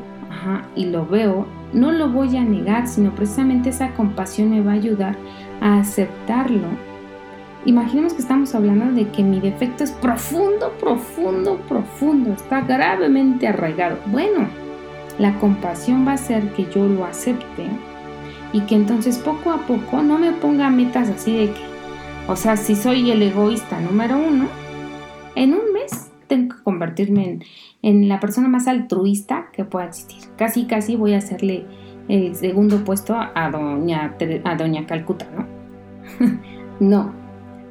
y 0.75 0.85
lo 0.85 1.05
veo, 1.05 1.47
no 1.73 1.91
lo 1.91 2.09
voy 2.09 2.37
a 2.37 2.43
negar, 2.43 2.87
sino 2.87 3.15
precisamente 3.15 3.69
esa 3.69 3.93
compasión 3.93 4.51
me 4.51 4.61
va 4.61 4.71
a 4.71 4.75
ayudar 4.75 5.17
a 5.61 5.79
aceptarlo. 5.79 6.67
Imaginemos 7.65 8.13
que 8.13 8.21
estamos 8.21 8.53
hablando 8.55 8.91
de 8.91 9.09
que 9.09 9.23
mi 9.23 9.39
defecto 9.39 9.85
es 9.85 9.91
profundo, 9.91 10.73
profundo, 10.79 11.57
profundo, 11.69 12.33
está 12.33 12.59
gravemente 12.59 13.47
arraigado. 13.47 13.97
Bueno, 14.07 14.47
la 15.17 15.39
compasión 15.39 16.05
va 16.05 16.11
a 16.11 16.15
hacer 16.15 16.51
que 16.53 16.65
yo 16.73 16.85
lo 16.85 17.05
acepte 17.05 17.67
y 18.51 18.61
que 18.61 18.75
entonces 18.75 19.17
poco 19.17 19.51
a 19.51 19.65
poco 19.65 20.01
no 20.01 20.19
me 20.19 20.33
ponga 20.33 20.69
metas 20.69 21.09
así 21.09 21.37
de 21.37 21.45
que, 21.47 21.61
o 22.27 22.35
sea, 22.35 22.57
si 22.57 22.75
soy 22.75 23.09
el 23.11 23.21
egoísta 23.21 23.79
número 23.79 24.17
uno, 24.17 24.47
en 25.35 25.53
un 25.53 25.71
mes 25.73 26.11
tengo 26.27 26.55
que 26.55 26.63
convertirme 26.63 27.39
en, 27.81 28.09
la 28.09 28.19
persona 28.19 28.49
más 28.49 28.67
altruista 28.67 29.47
que 29.53 29.63
pueda 29.63 29.85
existir. 29.85 30.29
Casi, 30.35 30.65
casi 30.65 30.97
voy 30.97 31.13
a 31.13 31.19
hacerle 31.19 31.65
el 32.09 32.35
segundo 32.35 32.83
puesto 32.83 33.15
a 33.15 33.49
doña, 33.49 34.15
a 34.43 34.55
doña 34.55 34.85
Calcuta, 34.85 35.27
¿no? 35.35 35.47
no, 36.79 37.22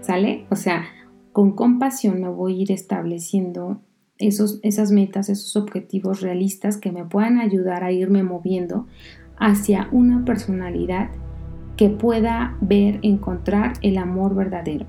¿sale? 0.02 0.46
O 0.50 0.56
sea, 0.56 0.84
con 1.32 1.52
compasión 1.52 2.20
me 2.20 2.28
voy 2.28 2.58
a 2.58 2.62
ir 2.62 2.72
estableciendo 2.72 3.80
esos, 4.18 4.60
esas 4.62 4.92
metas, 4.92 5.28
esos 5.28 5.56
objetivos 5.56 6.20
realistas 6.20 6.76
que 6.76 6.92
me 6.92 7.04
puedan 7.04 7.38
ayudar 7.38 7.82
a 7.84 7.92
irme 7.92 8.22
moviendo 8.22 8.86
hacia 9.38 9.88
una 9.90 10.24
personalidad 10.24 11.10
que 11.76 11.88
pueda 11.88 12.56
ver, 12.60 12.98
encontrar 13.02 13.72
el 13.80 13.96
amor 13.96 14.34
verdadero. 14.34 14.86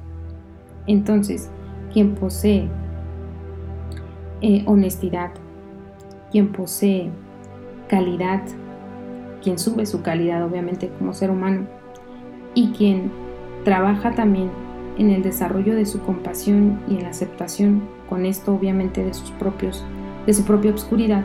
Entonces, 0.86 1.50
quien 1.93 2.13
posee 2.15 2.67
eh, 4.41 4.63
honestidad, 4.65 5.32
quien 6.32 6.51
posee 6.51 7.10
calidad, 7.88 8.43
quien 9.41 9.58
sube 9.58 9.86
su 9.86 10.01
calidad 10.01 10.43
obviamente 10.43 10.89
como 10.98 11.13
ser 11.13 11.32
humano 11.32 11.67
y 12.53 12.72
quien 12.72 13.12
trabaja 13.63 14.12
también 14.12 14.51
en 14.98 15.10
el 15.10 15.24
desarrollo 15.24 15.76
de 15.76 15.86
su 15.86 16.00
compasión 16.02 16.80
y 16.88 16.96
en 16.96 17.04
la 17.04 17.10
aceptación 17.10 17.82
con 18.10 18.26
esto 18.26 18.54
obviamente 18.54 19.04
de 19.04 19.14
sus 19.14 19.32
propios 19.32 19.84
de 20.26 20.34
su 20.34 20.44
propia 20.44 20.72
obscuridad 20.72 21.24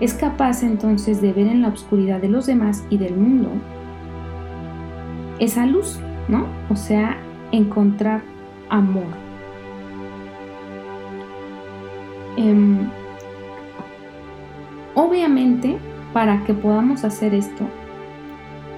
es 0.00 0.14
capaz 0.14 0.62
entonces 0.62 1.20
de 1.20 1.32
ver 1.32 1.46
en 1.46 1.62
la 1.62 1.68
oscuridad 1.68 2.20
de 2.20 2.28
los 2.28 2.46
demás 2.46 2.84
y 2.90 2.98
del 2.98 3.16
mundo 3.16 3.50
esa 5.40 5.64
luz, 5.66 5.98
¿no? 6.28 6.46
O 6.68 6.76
sea, 6.76 7.16
encontrar 7.50 8.22
amor. 8.68 9.06
Em, 12.36 12.88
obviamente, 14.94 15.78
para 16.12 16.44
que 16.44 16.54
podamos 16.54 17.04
hacer 17.04 17.34
esto, 17.34 17.64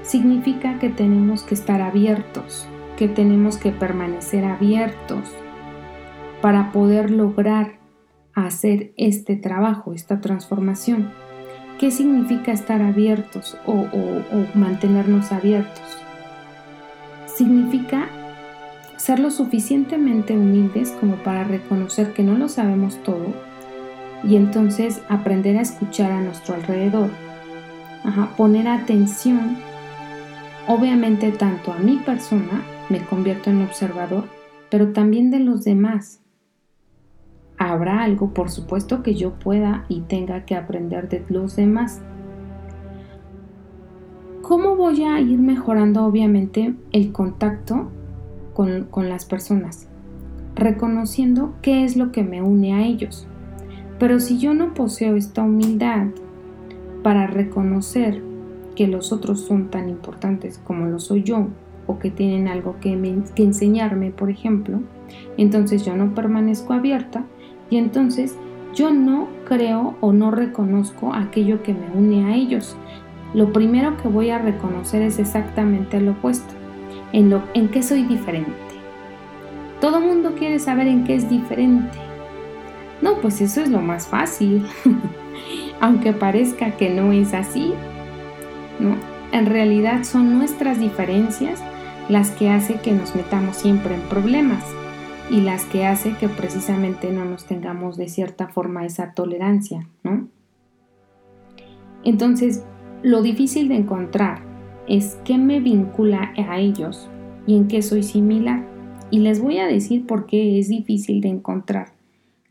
significa 0.02 0.79
que 0.79 0.88
tenemos 0.88 1.43
que 1.43 1.55
estar 1.55 1.83
abiertos, 1.83 2.69
que 3.02 3.09
tenemos 3.09 3.56
que 3.56 3.73
permanecer 3.73 4.44
abiertos 4.44 5.35
para 6.40 6.71
poder 6.71 7.11
lograr 7.11 7.80
hacer 8.32 8.92
este 8.97 9.35
trabajo, 9.35 9.92
esta 9.92 10.21
transformación. 10.21 11.11
¿Qué 11.80 11.90
significa 11.90 12.52
estar 12.52 12.80
abiertos 12.80 13.59
o, 13.66 13.88
mantenernos 14.54 15.32
abiertos? 15.32 15.82
Significa 17.26 18.06
ser 18.99 19.18
lo 19.18 19.32
suficientemente 19.32 20.38
humildes 20.38 20.92
como 20.92 21.16
para 21.25 21.42
reconocer 21.42 22.12
que 22.12 22.23
no 22.23 22.38
lo 22.38 22.49
sabemos 22.49 23.02
todo 23.02 23.35
y 24.23 24.37
entonces 24.37 25.02
aprender 25.09 25.56
a 25.56 25.62
escuchar 25.62 26.12
a 26.12 26.21
nuestro 26.21 26.54
alrededor 26.54 27.11
poner 28.37 28.68
atención, 28.68 29.56
obviamente 30.68 31.32
tanto 31.32 31.73
a 31.73 31.78
mi 31.78 31.97
persona, 31.97 32.62
me 32.89 33.05
convierto 33.05 33.51
en 33.51 33.62
observador, 33.62 34.25
pero 34.71 34.93
también 34.93 35.31
de 35.31 35.41
los 35.41 35.65
demás. 35.65 36.21
Habrá 37.59 38.03
algo, 38.03 38.35
por 38.35 38.51
supuesto, 38.51 39.03
que 39.03 39.15
yo 39.15 39.39
pueda 39.39 39.85
y 39.89 40.01
tenga 40.01 40.45
que 40.45 40.57
aprender 40.57 41.09
de 41.09 41.25
los 41.29 41.57
demás. 41.57 42.01
¿Cómo 44.41 44.75
voy 44.77 45.05
a 45.05 45.21
ir 45.21 45.39
mejorando, 45.39 46.05
obviamente, 46.05 46.75
el 46.93 47.12
contacto 47.12 47.91
con, 48.55 48.85
con 48.85 49.09
las 49.09 49.25
personas? 49.25 49.89
Reconociendo 50.57 51.55
qué 51.62 51.85
es 51.85 51.97
lo 51.97 52.11
que 52.11 52.25
me 52.25 52.43
une 52.43 52.75
a 52.75 52.83
ellos. 52.83 53.29
Pero 53.99 54.19
si 54.19 54.39
yo 54.39 54.53
no 54.55 54.75
poseo 54.75 55.17
esta 55.17 55.43
humildad 55.43 56.09
para 57.03 57.27
reconocer 57.27 58.23
que 58.75 58.89
los 58.89 59.12
otros 59.12 59.41
son 59.43 59.71
tan 59.71 59.89
importantes 59.89 60.59
como 60.65 60.87
lo 60.87 60.99
soy 60.99 61.23
yo, 61.23 61.49
que 61.99 62.11
tienen 62.11 62.49
algo 62.49 62.76
que, 62.80 62.99
que 63.34 63.42
enseñarme, 63.42 64.11
por 64.11 64.30
ejemplo, 64.30 64.80
entonces 65.37 65.84
yo 65.84 65.96
no 65.96 66.14
permanezco 66.14 66.72
abierta 66.72 67.25
y 67.70 67.76
entonces 67.76 68.37
yo 68.75 68.90
no 68.90 69.28
creo 69.46 69.96
o 70.00 70.12
no 70.12 70.30
reconozco 70.30 71.12
aquello 71.14 71.62
que 71.62 71.75
me 71.75 71.90
une 71.94 72.25
a 72.25 72.34
ellos. 72.34 72.76
Lo 73.34 73.52
primero 73.52 73.96
que 73.96 74.08
voy 74.08 74.30
a 74.30 74.38
reconocer 74.38 75.02
es 75.02 75.18
exactamente 75.18 76.00
lo 76.00 76.12
opuesto, 76.12 76.54
en, 77.12 77.30
lo, 77.30 77.42
en 77.54 77.68
qué 77.68 77.82
soy 77.82 78.04
diferente. 78.04 78.52
Todo 79.80 80.00
mundo 80.00 80.34
quiere 80.38 80.58
saber 80.58 80.87
en 80.87 81.04
qué 81.04 81.14
es 81.16 81.28
diferente. 81.28 81.99
No, 83.00 83.16
pues 83.16 83.40
eso 83.40 83.61
es 83.61 83.68
lo 83.68 83.80
más 83.80 84.06
fácil. 84.06 84.64
Aunque 85.80 86.12
parezca 86.12 86.76
que 86.76 86.90
no 86.90 87.12
es 87.12 87.34
así, 87.34 87.72
¿no? 88.78 88.94
En 89.32 89.46
realidad 89.46 90.04
son 90.04 90.38
nuestras 90.38 90.78
diferencias 90.78 91.62
las 92.09 92.30
que 92.30 92.49
hace 92.49 92.80
que 92.80 92.92
nos 92.92 93.14
metamos 93.14 93.56
siempre 93.56 93.94
en 93.94 94.02
problemas 94.02 94.64
y 95.30 95.40
las 95.40 95.64
que 95.64 95.87
hace 95.87 96.14
que 96.16 96.28
precisamente 96.28 97.11
no 97.12 97.25
nos 97.25 97.44
tengamos 97.44 97.97
de 97.97 98.09
cierta 98.09 98.49
forma 98.49 98.85
esa 98.85 99.14
tolerancia, 99.14 99.88
¿no? 100.02 100.28
Entonces, 102.04 102.64
lo 103.02 103.23
difícil 103.23 103.68
de 103.68 103.76
encontrar 103.76 104.42
es 104.88 105.18
qué 105.25 105.38
me 105.38 105.61
vincula 105.61 106.32
a 106.37 106.59
ellos 106.59 107.09
y 107.47 107.56
en 107.56 107.68
qué 107.68 107.82
soy 107.82 108.02
similar. 108.02 108.66
Y 109.11 109.21
les 109.21 109.40
voy 109.40 109.59
a 109.59 109.66
decir 109.66 110.06
por 110.06 110.26
qué 110.26 110.59
es 110.59 110.68
difícil 110.68 111.21
de 111.21 111.28
encontrar 111.28 111.92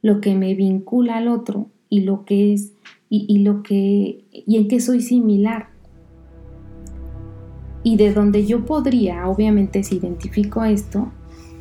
lo 0.01 0.21
que 0.21 0.35
me 0.35 0.55
vincula 0.55 1.17
al 1.17 1.27
otro 1.27 1.67
y 1.89 2.01
lo 2.01 2.25
que 2.25 2.53
es 2.53 2.73
y, 3.09 3.39
lo 3.39 3.61
que 3.61 4.23
y 4.31 4.57
en 4.57 4.67
qué 4.67 4.79
soy 4.79 5.01
similar. 5.01 5.70
Y 7.83 7.97
de 7.97 8.13
donde 8.13 8.45
yo 8.45 8.65
podría, 8.65 9.27
obviamente 9.27 9.83
si 9.83 9.97
identifico 9.97 10.63
esto, 10.63 11.11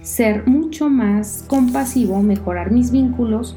ser 0.02 0.46
mucho 0.46 0.88
más 0.88 1.44
compasivo, 1.46 2.22
mejorar 2.22 2.70
mis 2.70 2.90
vínculos 2.90 3.56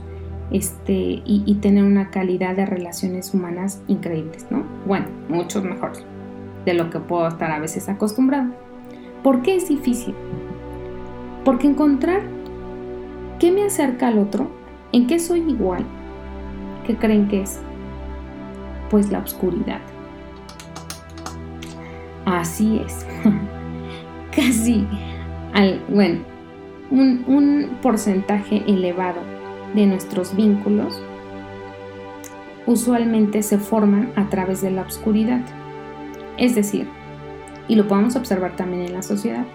este, 0.52 1.22
y, 1.26 1.58
tener 1.62 1.84
una 1.84 2.12
calidad 2.12 2.56
de 2.56 2.66
relaciones 2.66 3.34
humanas 3.34 3.82
increíbles, 3.88 4.46
¿no? 4.52 4.64
Bueno, 4.86 5.08
muchos 5.30 5.64
mejores 5.64 6.06
de 6.66 6.74
lo 6.74 6.90
que 6.90 7.00
puedo 7.00 7.28
estar 7.28 7.52
a 7.52 7.60
veces 7.60 7.90
acostumbrado. 7.90 8.54
¿Por 9.24 9.42
qué 9.42 9.56
es 9.56 9.68
difícil? 9.68 10.14
Porque 11.44 11.68
encontrar 11.68 12.22
qué 13.40 13.52
me 13.52 13.64
acerca 13.64 14.10
al 14.10 14.20
otro, 14.20 14.48
en 14.92 15.08
qué 15.08 15.18
soy 15.18 15.40
igual, 15.40 15.86
¿qué 16.86 16.96
creen 16.98 17.28
que 17.28 17.42
es? 17.42 17.60
Pues 18.90 19.12
la 19.12 19.20
oscuridad. 19.20 19.82
Así 22.44 22.82
es. 22.86 23.06
Casi 24.36 24.86
al, 25.54 25.82
bueno, 25.88 26.26
un, 26.92 27.78
porcentaje 27.82 28.66
elevado 28.68 29.22
de 29.74 29.86
nuestros 29.86 30.36
vínculos 30.36 31.02
usualmente 32.66 33.44
se 33.44 33.58
forman 33.60 34.12
a 34.18 34.28
través 34.28 34.62
de 34.62 34.72
la 34.72 34.82
oscuridad. 34.82 35.40
Es 36.38 36.54
decir, 36.54 36.86
y 37.70 37.76
lo 37.76 37.88
podemos 37.88 38.18
observar 38.18 38.58
también 38.58 38.82
en 38.88 38.94
la 38.94 39.04
sociedad. 39.04 39.46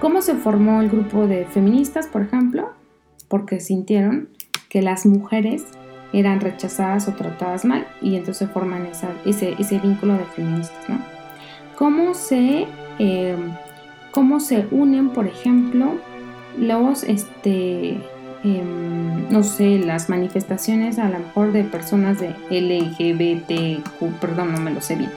¿Cómo 0.00 0.20
se 0.20 0.34
formó 0.34 0.80
el 0.80 0.88
grupo 0.88 1.28
de 1.28 1.46
feministas, 1.46 2.08
por 2.08 2.22
ejemplo? 2.22 2.70
Porque 3.28 3.60
sintieron 3.60 4.30
que 4.68 4.82
las 4.82 5.06
mujeres 5.06 5.64
eran 6.12 6.40
rechazadas 6.40 7.08
o 7.08 7.12
tratadas 7.12 7.64
mal 7.64 7.86
y 8.00 8.16
entonces 8.16 8.50
forman 8.50 8.86
ese, 9.24 9.54
ese, 9.58 9.78
vínculo 9.78 10.14
de 10.14 10.24
feministas, 10.26 10.88
¿no? 10.88 10.98
¿Cómo 11.76 12.14
se 12.14 12.66
eh, 12.98 13.36
cómo 14.12 14.38
se 14.38 14.68
unen, 14.70 15.10
por 15.10 15.26
ejemplo, 15.26 15.94
los, 16.56 17.02
este, 17.02 17.98
em, 18.44 19.28
no 19.30 19.42
sé, 19.42 19.78
las 19.78 20.08
manifestaciones 20.08 20.98
a 20.98 21.08
lo 21.08 21.18
mejor 21.18 21.50
de 21.50 21.64
personas 21.64 22.20
de 22.20 22.28
LGBTQ, 22.50 24.20
perdón, 24.20 24.52
no 24.52 24.60
me 24.60 24.70
lo 24.70 24.80
sé 24.80 24.96
bien, 24.96 25.10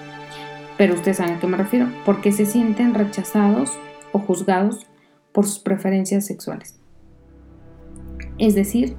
pero 0.78 0.96
ustedes 0.96 1.18
saben 1.18 1.36
a 1.36 1.40
qué 1.40 1.48
me 1.48 1.58
refiero, 1.58 1.88
porque 2.06 2.32
se 2.32 2.46
sienten 2.46 2.94
rechazados 2.94 3.78
o 4.14 4.20
juzgados 4.20 4.88
por 5.34 5.46
sus 5.46 5.60
preferencias 5.60 6.26
sexuales. 6.26 6.80
Es 8.38 8.56
decir, 8.56 8.96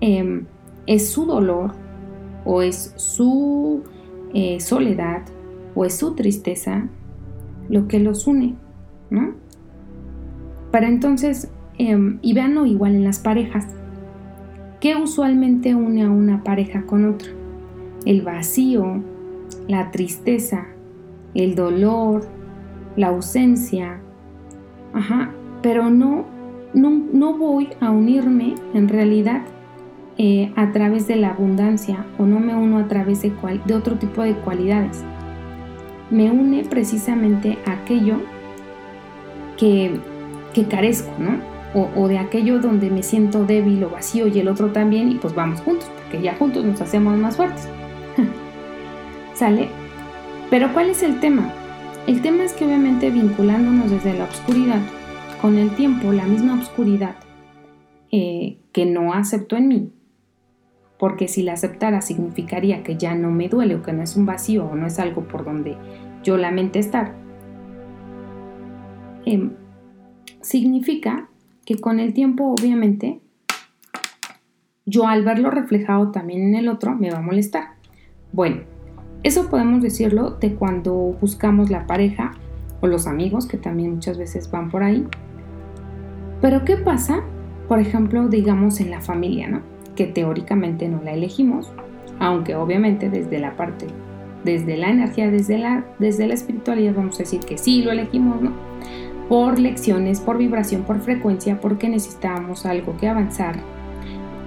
em, 0.00 0.46
es 0.86 1.10
su 1.10 1.26
dolor 1.26 1.72
o 2.44 2.62
es 2.62 2.92
su 2.96 3.82
eh, 4.34 4.60
soledad 4.60 5.22
o 5.74 5.84
es 5.84 5.96
su 5.96 6.14
tristeza 6.14 6.88
lo 7.68 7.88
que 7.88 7.98
los 7.98 8.26
une. 8.26 8.54
¿no? 9.10 9.34
Para 10.70 10.88
entonces, 10.88 11.50
em, 11.78 12.18
y 12.22 12.32
veanlo 12.32 12.66
igual 12.66 12.94
en 12.94 13.04
las 13.04 13.18
parejas, 13.18 13.66
¿qué 14.80 14.96
usualmente 14.96 15.74
une 15.74 16.02
a 16.02 16.10
una 16.10 16.42
pareja 16.42 16.86
con 16.86 17.04
otra? 17.04 17.28
El 18.04 18.22
vacío, 18.22 19.02
la 19.68 19.90
tristeza, 19.90 20.66
el 21.34 21.54
dolor, 21.54 22.26
la 22.96 23.08
ausencia, 23.08 24.00
ajá, 24.92 25.32
pero 25.62 25.90
no, 25.90 26.24
no, 26.74 27.36
voy 27.36 27.68
a 27.80 27.90
unirme 27.90 28.54
en 28.74 28.88
realidad 28.88 29.42
eh, 30.24 30.52
a 30.54 30.70
través 30.70 31.08
de 31.08 31.16
la 31.16 31.30
abundancia 31.30 32.06
o 32.16 32.26
no 32.26 32.38
me 32.38 32.54
uno 32.54 32.78
a 32.78 32.86
través 32.86 33.22
de, 33.22 33.32
de 33.64 33.74
otro 33.74 33.96
tipo 33.96 34.22
de 34.22 34.34
cualidades. 34.34 35.02
Me 36.10 36.30
une 36.30 36.62
precisamente 36.62 37.58
aquello 37.66 38.18
que, 39.56 39.98
carezco, 40.70 41.10
¿no? 41.18 41.40
O, 41.74 42.06
de 42.06 42.18
aquello 42.18 42.60
donde 42.60 42.88
me 42.88 43.02
siento 43.02 43.44
débil 43.46 43.82
o 43.82 43.90
vacío 43.90 44.28
y 44.28 44.38
el 44.38 44.46
otro 44.46 44.70
también 44.70 45.10
y 45.10 45.16
pues 45.16 45.34
vamos 45.34 45.60
juntos, 45.60 45.90
porque 45.96 46.22
ya 46.22 46.36
juntos 46.36 46.64
nos 46.64 46.80
hacemos 46.80 47.18
más 47.18 47.36
fuertes. 47.36 47.66
¿Sale? 49.34 49.70
Pero 50.50 50.72
¿cuál 50.72 50.90
es 50.90 51.02
el 51.02 51.18
tema? 51.18 51.52
El 52.06 52.22
tema 52.22 52.44
es 52.44 52.52
que 52.52 52.64
obviamente 52.64 53.10
vinculándonos 53.10 53.90
desde 53.90 54.16
la 54.16 54.26
oscuridad, 54.26 54.82
con 55.40 55.58
el 55.58 55.70
tiempo, 55.70 56.12
la 56.12 56.26
misma 56.26 56.60
oscuridad 56.60 57.16
eh, 58.12 58.58
que 58.70 58.86
no 58.86 59.14
acepto 59.14 59.56
en 59.56 59.66
mí, 59.66 59.90
porque 61.02 61.26
si 61.26 61.42
la 61.42 61.54
aceptara 61.54 62.00
significaría 62.00 62.84
que 62.84 62.96
ya 62.96 63.16
no 63.16 63.32
me 63.32 63.48
duele 63.48 63.74
o 63.74 63.82
que 63.82 63.92
no 63.92 64.04
es 64.04 64.14
un 64.14 64.24
vacío 64.24 64.66
o 64.66 64.76
no 64.76 64.86
es 64.86 65.00
algo 65.00 65.26
por 65.26 65.44
donde 65.44 65.76
yo 66.22 66.36
lamente 66.36 66.78
estar, 66.78 67.16
Em, 69.24 69.52
significa 70.40 71.28
que 71.64 71.78
con 71.78 72.00
el 72.00 72.12
tiempo, 72.12 72.52
obviamente, 72.52 73.20
yo 74.84 75.06
al 75.06 75.24
verlo 75.24 75.50
reflejado 75.50 76.10
también 76.10 76.42
en 76.42 76.54
el 76.56 76.68
otro 76.68 76.94
me 76.96 77.10
va 77.10 77.18
a 77.18 77.22
molestar. 77.22 77.74
Bueno, 78.32 78.62
eso 79.22 79.48
podemos 79.48 79.80
decirlo 79.80 80.30
de 80.30 80.54
cuando 80.54 80.92
buscamos 81.20 81.70
la 81.70 81.86
pareja 81.86 82.32
o 82.80 82.88
los 82.88 83.06
amigos, 83.06 83.46
que 83.46 83.58
también 83.58 83.94
muchas 83.94 84.18
veces 84.18 84.50
van 84.50 84.70
por 84.70 84.82
ahí. 84.82 85.06
Pero 86.40 86.64
¿qué 86.64 86.76
pasa, 86.76 87.22
por 87.68 87.78
ejemplo, 87.78 88.26
digamos 88.26 88.80
en 88.80 88.90
la 88.90 89.00
familia, 89.00 89.48
¿no? 89.48 89.71
Que 89.96 90.06
teóricamente 90.06 90.88
no 90.88 91.02
la 91.02 91.12
elegimos, 91.12 91.72
aunque 92.18 92.54
obviamente 92.54 93.10
desde 93.10 93.38
la 93.38 93.56
parte, 93.56 93.86
desde 94.44 94.76
la 94.76 94.90
energía, 94.90 95.30
desde 95.30 95.58
la, 95.58 95.84
desde 95.98 96.26
la 96.26 96.34
espiritualidad 96.34 96.94
vamos 96.94 97.16
a 97.16 97.18
decir 97.18 97.40
que 97.40 97.58
sí 97.58 97.82
lo 97.82 97.92
elegimos, 97.92 98.40
¿no? 98.40 98.52
por 99.32 99.58
lecciones, 99.58 100.20
por 100.20 100.36
vibración, 100.36 100.82
por 100.82 101.00
frecuencia, 101.00 101.58
porque 101.58 101.88
necesitábamos 101.88 102.66
algo 102.66 102.96
que 102.98 103.08
avanzar. 103.08 103.56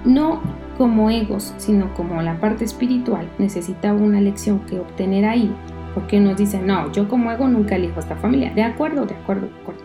No 0.04 0.40
como 0.78 1.10
egos, 1.10 1.54
sino 1.56 1.92
como 1.94 2.22
la 2.22 2.38
parte 2.38 2.64
espiritual 2.64 3.28
necesitaba 3.38 3.98
una 3.98 4.20
lección 4.20 4.60
que 4.60 4.78
obtener 4.78 5.24
ahí, 5.24 5.52
porque 5.92 6.20
nos 6.20 6.36
dicen, 6.36 6.68
no, 6.68 6.92
yo 6.92 7.08
como 7.08 7.32
ego 7.32 7.48
nunca 7.48 7.74
elijo 7.74 7.98
esta 7.98 8.14
familia. 8.14 8.52
De 8.54 8.62
acuerdo, 8.62 9.06
de 9.06 9.14
acuerdo, 9.14 9.48
de 9.48 9.60
acuerdo. 9.60 9.82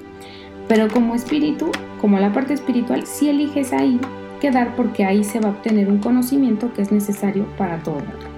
Pero 0.67 0.87
como 0.89 1.15
espíritu, 1.15 1.71
como 1.99 2.19
la 2.19 2.31
parte 2.31 2.53
espiritual, 2.53 3.07
sí 3.07 3.29
eliges 3.29 3.73
ahí 3.73 3.99
quedar 4.41 4.75
porque 4.75 5.05
ahí 5.05 5.23
se 5.23 5.39
va 5.39 5.49
a 5.49 5.51
obtener 5.51 5.87
un 5.87 5.99
conocimiento 5.99 6.73
que 6.73 6.81
es 6.81 6.91
necesario 6.91 7.45
para 7.55 7.79
todo 7.79 7.99
el 7.99 8.05
mundo. 8.05 8.31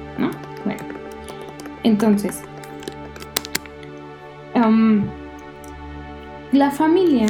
Entonces, 1.83 2.41
la 6.53 6.71
familia 6.71 7.25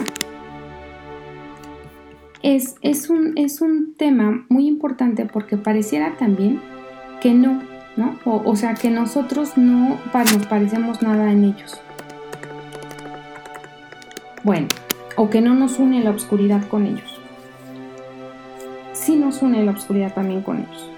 es, 2.43 2.75
es, 2.81 3.09
un, 3.09 3.33
es, 3.35 3.61
un, 3.61 3.95
tema 3.95 4.45
muy 4.49 4.67
importante 4.67 5.25
porque 5.25 5.57
pareciera 5.57 6.17
también 6.17 6.61
que 7.19 7.33
no, 7.33 7.63
¿no? 7.97 8.19
O, 8.25 8.55
sea, 8.55 8.75
que 8.75 8.91
nosotros 8.91 9.57
no 9.57 9.97
nos 10.13 10.45
parecemos 10.47 11.01
nada 11.01 11.31
en 11.31 11.45
ellos. 11.45 11.81
Bueno, 14.43 14.67
o 15.15 15.29
que 15.29 15.41
no 15.41 15.55
nos 15.55 15.79
une 15.79 16.03
la 16.03 16.11
oscuridad 16.11 16.67
con 16.67 16.85
ellos. 16.85 17.12
Sí 19.03 19.17
nos 19.17 19.41
une 19.41 19.65
la 19.65 19.73
oscuridad 19.73 20.13
también 20.13 20.43
con 20.43 20.59
ellos. 20.59 20.89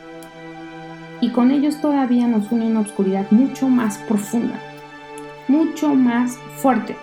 Y 1.21 1.31
con 1.31 1.49
ellos 1.49 1.81
todavía 1.81 2.27
nos 2.27 2.51
une 2.51 2.67
una 2.67 2.81
oscuridad 2.81 3.25
mucho 3.31 3.67
más 3.67 3.97
profunda, 3.97 4.59
mucho 5.47 5.95
más 5.95 6.37
fuerte. 6.57 6.95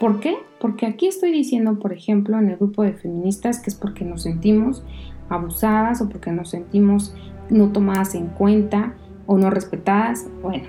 ¿Por 0.00 0.18
qué? 0.20 0.38
Porque 0.58 0.86
aquí 0.86 1.08
estoy 1.08 1.30
diciendo, 1.30 1.78
por 1.78 1.92
ejemplo, 1.92 2.38
en 2.38 2.48
el 2.48 2.56
grupo 2.56 2.82
de 2.82 2.94
feministas 2.94 3.60
que 3.60 3.68
es 3.68 3.76
porque 3.76 4.06
nos 4.06 4.22
sentimos 4.22 4.82
abusadas 5.28 6.00
o 6.00 6.08
porque 6.08 6.32
nos 6.32 6.48
sentimos 6.48 7.14
no 7.50 7.68
tomadas 7.68 8.14
en 8.14 8.28
cuenta 8.28 8.94
o 9.26 9.36
no 9.36 9.50
respetadas, 9.50 10.26
bueno, 10.40 10.68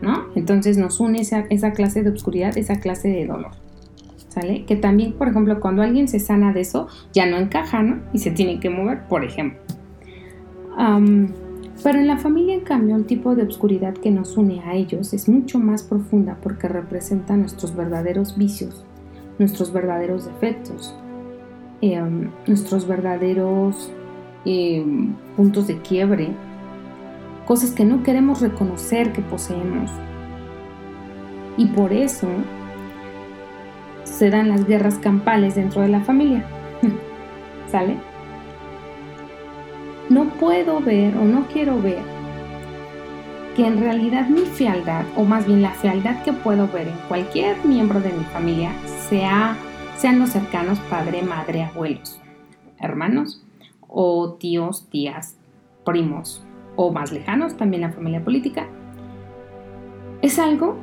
¿no? 0.00 0.26
Entonces 0.36 0.78
nos 0.78 1.00
une 1.00 1.22
esa, 1.22 1.72
clase 1.72 2.04
de 2.04 2.10
obscuridad, 2.10 2.56
esa 2.56 2.78
clase 2.78 3.08
de 3.08 3.26
dolor. 3.26 3.50
Que 4.66 4.76
también, 4.76 5.12
por 5.14 5.28
ejemplo, 5.28 5.58
cuando 5.60 5.82
alguien 5.82 6.08
se 6.08 6.20
sana 6.20 6.52
de 6.52 6.60
eso, 6.60 6.88
ya 7.12 7.26
no 7.26 7.36
encaja. 7.36 8.00
Y 8.12 8.18
se 8.18 8.30
tiene 8.30 8.60
que 8.60 8.70
mover, 8.70 9.06
por 9.08 9.24
ejemplo. 9.24 9.60
Pero 11.82 11.98
en 11.98 12.06
la 12.06 12.18
familia, 12.18 12.54
en 12.54 12.60
cambio, 12.60 12.94
el 12.96 13.06
tipo 13.06 13.34
de 13.34 13.42
obscuridad 13.42 13.94
que 13.94 14.10
nos 14.10 14.36
une 14.36 14.60
a 14.60 14.74
ellos 14.74 15.14
es 15.14 15.28
mucho 15.28 15.58
más 15.58 15.82
profunda 15.82 16.36
porque 16.42 16.68
representa 16.68 17.36
nuestros 17.36 17.74
verdaderos 17.74 18.36
vicios, 18.36 18.84
nuestros 19.38 19.72
verdaderos 19.72 20.26
defectos, 20.26 20.94
em, 21.80 22.30
nuestros 22.46 22.86
verdaderos 22.86 23.90
em, 24.44 25.14
puntos 25.36 25.66
de 25.66 25.78
quiebre, 25.80 26.30
cosas 27.46 27.72
que 27.72 27.84
no 27.84 28.02
queremos 28.02 28.40
reconocer 28.40 29.12
que 29.12 29.22
poseemos. 29.22 29.90
Y 31.56 31.66
por 31.66 31.92
eso 31.92 32.26
se 34.20 34.30
dan 34.30 34.50
las 34.50 34.66
guerras 34.66 34.98
campales 34.98 35.54
dentro 35.54 35.82
de 35.82 35.88
la 35.88 36.00
familia. 36.00 36.44
¿Sale? 37.66 37.96
no 40.10 40.24
puedo 40.24 40.80
ver 40.80 41.16
o 41.16 41.24
no 41.24 41.46
quiero 41.46 41.80
ver 41.80 42.02
que 43.54 43.64
en 43.66 43.80
realidad 43.80 44.28
mi 44.28 44.40
fealdad, 44.42 45.04
o 45.16 45.24
más 45.24 45.46
bien 45.46 45.62
la 45.62 45.70
fealdad 45.70 46.22
que 46.24 46.32
puedo 46.32 46.68
ver 46.68 46.88
en 46.88 46.96
cualquier 47.08 47.64
miembro 47.64 48.00
de 48.00 48.12
mi 48.12 48.24
familia, 48.24 48.72
sea, 49.08 49.56
sean 49.96 50.18
los 50.18 50.30
cercanos, 50.30 50.78
padre, 50.90 51.22
madre, 51.22 51.62
abuelos, 51.62 52.20
hermanos, 52.78 53.44
o 53.80 54.34
tíos, 54.34 54.88
tías, 54.90 55.36
primos, 55.84 56.44
o 56.76 56.92
más 56.92 57.12
lejanos, 57.12 57.56
también 57.56 57.82
la 57.82 57.92
familia 57.92 58.22
política, 58.22 58.66
es 60.22 60.38
algo 60.38 60.76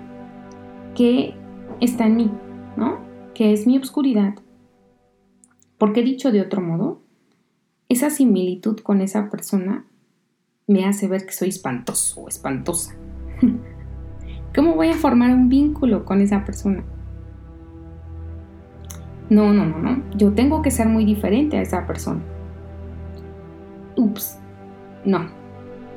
que 0.96 1.36
está 1.80 2.06
en 2.06 2.16
mí, 2.16 2.32
¿no? 2.76 3.07
Que 3.38 3.54
es 3.54 3.68
mi 3.68 3.78
obscuridad. 3.78 4.34
Porque 5.78 6.02
dicho 6.02 6.32
de 6.32 6.42
otro 6.42 6.60
modo, 6.60 7.04
esa 7.88 8.10
similitud 8.10 8.80
con 8.80 9.00
esa 9.00 9.30
persona 9.30 9.86
me 10.66 10.86
hace 10.86 11.08
ver 11.08 11.28
que 11.28 11.34
soy 11.34 11.50
espantoso 11.50 12.22
o 12.22 12.30
espantosa. 12.30 12.96
¿Cómo 14.56 14.74
voy 14.74 14.88
a 14.88 14.96
formar 14.96 15.30
un 15.36 15.50
vínculo 15.50 16.04
con 16.04 16.20
esa 16.20 16.46
persona? 16.46 16.84
No, 19.30 19.54
no, 19.54 19.68
no, 19.68 19.78
no. 19.78 20.02
Yo 20.16 20.34
tengo 20.34 20.64
que 20.64 20.72
ser 20.72 20.88
muy 20.88 21.06
diferente 21.06 21.58
a 21.58 21.62
esa 21.62 21.86
persona. 21.86 22.24
Ups. 23.98 24.40
No. 25.06 25.30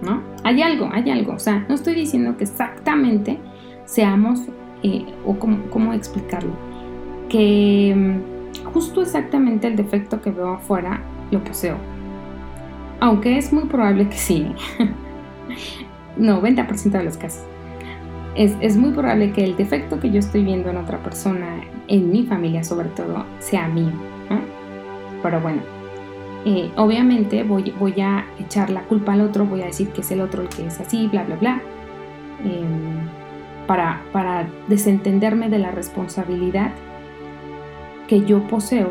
¿No? 0.03 0.23
Hay 0.45 0.61
algo, 0.61 0.91
hay 0.93 1.09
algo. 1.09 1.33
O 1.33 1.39
sea, 1.39 1.65
no 1.71 1.75
estoy 1.75 1.95
diciendo 1.95 2.37
que 2.37 2.45
exactamente 2.45 3.39
seamos, 3.87 4.41
eh, 4.83 5.07
o 5.25 5.39
cómo, 5.39 5.71
cómo 5.71 5.95
explicarlo, 5.95 6.53
que 7.31 7.95
mm, 7.97 8.65
justo 8.73 9.01
exactamente 9.01 9.67
el 9.67 9.77
defecto 9.77 10.21
que 10.21 10.31
veo 10.31 10.55
afuera 10.55 11.01
lo 11.31 11.43
poseo. 11.43 11.77
Aunque 13.01 13.39
es 13.39 13.53
muy 13.53 13.65
probable 13.65 14.09
que 14.09 14.17
sí. 14.17 14.53
90% 16.19 16.91
de 16.91 17.05
los 17.05 17.17
casos. 17.17 17.45
Es, 18.37 18.77
muy 18.77 18.93
probable 18.93 19.33
que 19.33 19.45
el 19.45 19.57
defecto 19.57 19.99
que 19.99 20.11
yo 20.11 20.19
estoy 20.19 20.45
viendo 20.45 20.71
en 20.71 20.77
otra 20.77 21.03
persona, 21.03 21.61
en 21.89 22.11
mi 22.11 22.25
familia 22.25 22.63
sobre 22.63 22.89
todo, 22.91 23.25
sea 23.39 23.69
mío. 23.69 23.93
Pero 25.23 25.41
bueno, 25.41 25.61
eh, 26.47 26.71
obviamente 26.77 27.43
voy, 27.43 27.75
voy, 27.79 28.01
a 28.01 28.25
echar 28.39 28.71
la 28.71 28.83
culpa 28.83 29.13
al 29.13 29.21
otro, 29.21 29.45
voy 29.45 29.63
a 29.63 29.67
decir 29.67 29.89
que 29.91 30.01
es 30.01 30.11
el 30.11 30.21
otro 30.21 30.43
el 30.43 30.49
que 30.49 30.67
es 30.67 30.81
así, 30.81 31.09
bla, 31.09 31.25
bla, 31.25 31.37
bla. 31.37 31.63
Em, 32.45 33.09
para, 33.67 34.01
para 34.13 34.49
desentenderme 34.69 35.51
de 35.51 35.59
la 35.59 35.71
responsabilidad 35.71 36.73
que 38.11 38.25
yo 38.27 38.43
poseo 38.49 38.89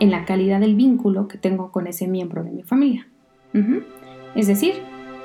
en 0.00 0.10
la 0.10 0.24
calidad 0.24 0.60
del 0.60 0.76
vínculo 0.76 1.28
que 1.28 1.36
tengo 1.36 1.70
con 1.70 1.86
ese 1.86 2.08
miembro 2.08 2.42
de 2.42 2.52
mi 2.52 2.62
familia. 2.62 3.06
Es 4.34 4.46
decir, 4.46 4.76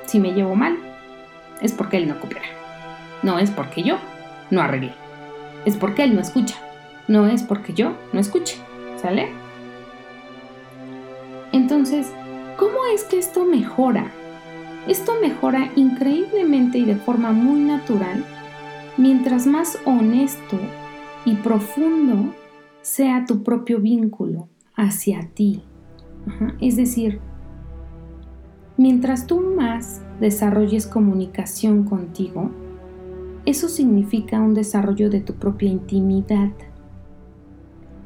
si 0.04 0.20
me 0.20 0.34
llevo 0.34 0.54
mal, 0.54 0.76
es 1.62 1.72
porque 1.72 1.96
él 1.96 2.08
no 2.08 2.20
coopera. 2.20 2.44
No 3.22 3.38
es 3.38 3.50
porque 3.50 3.82
yo 3.82 3.96
no 4.50 4.60
arreglé. 4.60 4.92
Es 5.64 5.78
porque 5.78 6.04
él 6.04 6.14
no 6.14 6.20
escucha. 6.20 6.56
No 7.08 7.26
es 7.26 7.42
porque 7.42 7.72
yo 7.72 7.94
no 8.12 8.20
escuche. 8.20 8.58
¿Sale? 9.00 9.30
Entonces, 11.52 12.12
¿cómo 12.58 12.84
es 12.94 13.04
que 13.04 13.16
esto 13.16 13.46
mejora? 13.46 14.10
Esto 14.86 15.14
mejora 15.22 15.70
increíblemente 15.74 16.76
y 16.76 16.84
de 16.84 16.96
forma 16.96 17.32
muy 17.32 17.60
natural 17.60 18.26
mientras 18.98 19.46
más 19.46 19.78
honesto 19.86 20.58
y 21.24 21.36
profundo 21.36 22.34
sea 22.82 23.24
tu 23.26 23.42
propio 23.42 23.80
vínculo 23.80 24.48
hacia 24.74 25.28
ti. 25.34 25.62
Es 26.60 26.76
decir, 26.76 27.20
mientras 28.76 29.26
tú 29.26 29.40
más 29.40 30.02
desarrolles 30.20 30.86
comunicación 30.86 31.84
contigo, 31.84 32.50
eso 33.46 33.68
significa 33.68 34.40
un 34.40 34.54
desarrollo 34.54 35.10
de 35.10 35.20
tu 35.20 35.34
propia 35.34 35.70
intimidad. 35.70 36.50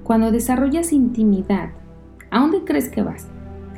Cuando 0.05 0.31
desarrollas 0.31 0.93
intimidad, 0.93 1.71
¿a 2.31 2.41
dónde 2.41 2.65
crees 2.65 2.89
que 2.89 3.03
vas? 3.03 3.29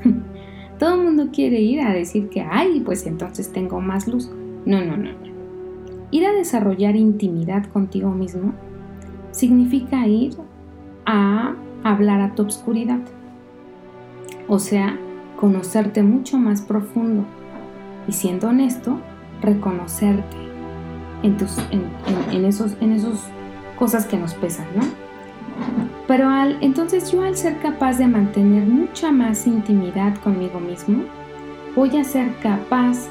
Todo 0.79 0.95
el 0.95 1.05
mundo 1.05 1.31
quiere 1.33 1.61
ir 1.61 1.81
a 1.81 1.93
decir 1.93 2.29
que, 2.29 2.43
ay, 2.43 2.81
pues 2.85 3.07
entonces 3.07 3.53
tengo 3.53 3.81
más 3.81 4.07
luz. 4.07 4.31
No, 4.65 4.85
no, 4.85 4.97
no, 4.97 5.13
no. 5.13 5.29
Ir 6.11 6.27
a 6.27 6.33
desarrollar 6.33 6.95
intimidad 6.95 7.67
contigo 7.67 8.11
mismo 8.11 8.53
significa 9.33 10.07
ir 10.07 10.37
a 11.09 11.55
hablar 11.85 12.21
a 12.21 12.35
tu 12.35 12.43
obscuridad. 12.43 13.01
O 14.47 14.59
sea, 14.59 14.99
conocerte 15.37 16.03
mucho 16.03 16.39
más 16.39 16.61
profundo 16.61 17.25
y 18.07 18.13
siendo 18.13 18.49
honesto, 18.49 18.99
reconocerte 19.41 20.37
en, 21.23 21.37
tus, 21.39 21.57
en, 21.71 22.45
esos, 22.45 22.77
en 22.81 22.93
esos 22.93 23.25
cosas 23.79 24.05
que 24.05 24.19
nos 24.19 24.35
pesan, 24.35 24.67
¿no? 24.77 24.85
Pero 26.07 26.29
al, 26.29 26.59
entonces 26.61 27.11
yo 27.11 27.23
al 27.23 27.37
ser 27.37 27.59
capaz 27.59 27.99
de 27.99 28.07
mantener 28.07 28.67
mucha 28.67 29.11
más 29.11 29.47
intimidad 29.47 30.15
conmigo 30.19 30.61
mismo, 30.61 31.05
voy 31.75 31.97
a 31.97 32.05
ser 32.05 32.35
capaz 32.43 33.09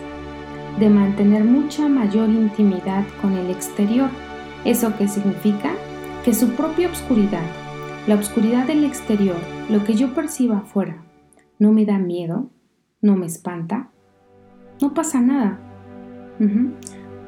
de 0.80 0.90
mantener 0.90 1.44
mucha 1.44 1.88
mayor 1.88 2.30
intimidad 2.30 3.06
con 3.22 3.34
el 3.34 3.50
exterior. 3.50 4.10
¿Eso 4.66 4.94
qué 4.98 5.08
significa? 5.08 5.72
Que 6.24 6.34
su 6.34 6.50
propia 6.52 6.90
oscuridad 6.90 7.46
la 8.08 8.16
oscuridad 8.16 8.66
del 8.66 8.86
exterior, 8.86 9.36
lo 9.70 9.84
que 9.84 9.94
yo 9.94 10.14
perciba 10.14 10.60
afuera, 10.60 11.04
no 11.60 11.74
me 11.74 11.86
da 11.86 12.00
miedo, 12.00 12.50
no 13.02 13.18
me 13.18 13.26
espanta, 13.26 13.90
no 14.82 14.94
pasa 14.94 15.20
nada. 15.20 15.60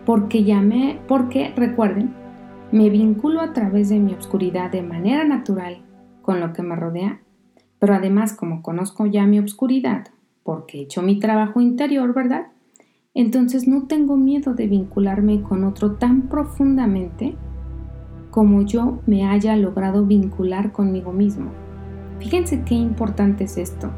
Porque 0.05 0.45
ya 0.45 0.61
me, 0.61 1.01
porque 1.07 1.53
recuerden, 1.53 2.13
me 2.71 2.89
vinculo 2.89 3.41
a 3.41 3.51
través 3.51 3.89
de 3.89 3.99
mi 3.99 4.13
oscuridad 4.13 4.71
de 4.71 4.81
manera 4.81 5.25
natural 5.25 5.81
con 6.21 6.39
lo 6.39 6.53
que 6.53 6.61
me 6.61 6.77
rodea, 6.77 7.19
pero 7.77 7.93
además 7.93 8.31
como 8.31 8.61
conozco 8.61 9.05
ya 9.05 9.25
mi 9.25 9.39
oscuridad, 9.39 10.07
porque 10.43 10.77
he 10.77 10.81
hecho 10.83 11.01
mi 11.01 11.19
trabajo 11.19 11.59
interior, 11.59 12.13
¿verdad? 12.13 12.47
Entonces 13.13 13.67
no 13.67 13.87
tengo 13.87 14.15
miedo 14.15 14.53
de 14.53 14.67
vincularme 14.67 15.41
con 15.41 15.65
otro 15.65 15.95
tan 15.95 16.29
profundamente 16.29 17.35
como 18.31 18.61
yo 18.61 18.99
me 19.05 19.25
haya 19.25 19.55
logrado 19.55 20.05
vincular 20.05 20.71
conmigo 20.71 21.11
mismo. 21.11 21.51
Fíjense 22.19 22.63
qué 22.63 22.75
importante 22.75 23.45
es 23.45 23.57
esto, 23.57 23.89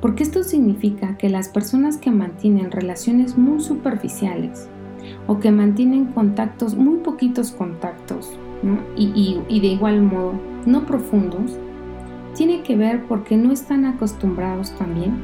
porque 0.00 0.22
esto 0.22 0.42
significa 0.42 1.16
que 1.16 1.28
las 1.28 1.48
personas 1.48 1.96
que 1.96 2.10
mantienen 2.10 2.70
relaciones 2.70 3.38
muy 3.38 3.60
superficiales, 3.60 4.68
o 5.26 5.38
que 5.38 5.50
mantienen 5.50 6.06
contactos, 6.06 6.74
muy 6.74 6.98
poquitos 6.98 7.52
contactos, 7.52 8.36
y, 8.96 9.40
y 9.48 9.60
de 9.60 9.66
igual 9.68 10.02
modo 10.02 10.32
no 10.66 10.84
profundos, 10.84 11.58
tiene 12.34 12.62
que 12.62 12.76
ver 12.76 13.06
porque 13.06 13.36
no 13.36 13.52
están 13.52 13.84
acostumbrados 13.84 14.72
también 14.72 15.16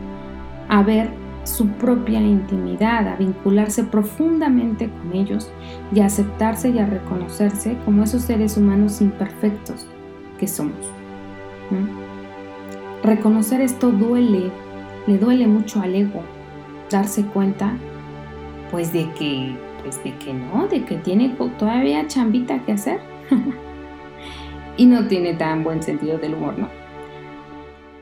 a 0.68 0.82
ver 0.82 1.10
su 1.44 1.68
propia 1.68 2.20
intimidad, 2.20 3.09
a 3.09 3.16
vincularse 3.16 3.85
profundamente 3.85 4.88
con 4.90 5.12
ellos 5.12 5.50
y 5.92 6.00
a 6.00 6.07
aceptarse 6.07 6.70
y 6.70 6.78
a 6.78 6.87
reconocerse 6.87 7.76
como 7.85 8.02
esos 8.02 8.22
seres 8.22 8.57
humanos 8.57 9.00
imperfectos 9.00 9.87
que 10.38 10.48
somos. 10.48 10.90
Reconocer 13.02 13.61
esto 13.61 13.90
duele, 13.90 14.50
le 15.07 15.18
duele 15.18 15.46
mucho 15.46 15.80
al 15.80 15.94
ego, 15.94 16.22
darse 16.90 17.24
cuenta 17.26 17.74
pues 18.70 18.92
de 18.92 19.11
que, 19.12 19.54
pues 19.83 20.02
de 20.02 20.16
que 20.16 20.33
no, 20.33 20.66
de 20.66 20.85
que 20.85 20.96
tiene 20.96 21.37
todavía 21.59 22.07
chambita 22.07 22.59
que 22.64 22.72
hacer 22.72 23.00
y 24.76 24.87
no 24.87 25.07
tiene 25.07 25.35
tan 25.35 25.62
buen 25.62 25.83
sentido 25.83 26.18
del 26.18 26.35
humor, 26.35 26.59
¿no? 26.59 26.68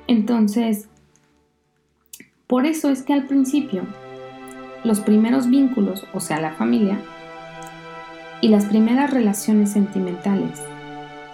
Entonces, 0.06 0.88
por 2.52 2.66
eso 2.66 2.90
es 2.90 3.02
que 3.02 3.14
al 3.14 3.24
principio, 3.24 3.84
los 4.84 5.00
primeros 5.00 5.48
vínculos, 5.48 6.06
o 6.12 6.20
sea, 6.20 6.38
la 6.38 6.52
familia, 6.52 7.00
y 8.42 8.48
las 8.48 8.66
primeras 8.66 9.10
relaciones 9.10 9.70
sentimentales, 9.70 10.62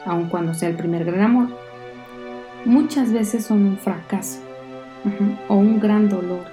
aun 0.07 0.28
cuando 0.28 0.54
sea 0.54 0.68
el 0.68 0.76
primer 0.76 1.04
gran 1.04 1.22
amor, 1.22 1.48
muchas 2.64 3.12
veces 3.12 3.44
son 3.44 3.66
un 3.66 3.78
fracaso 3.78 4.38
o 5.48 5.57
un 5.57 5.81
gran 5.81 6.09
dolor. 6.09 6.44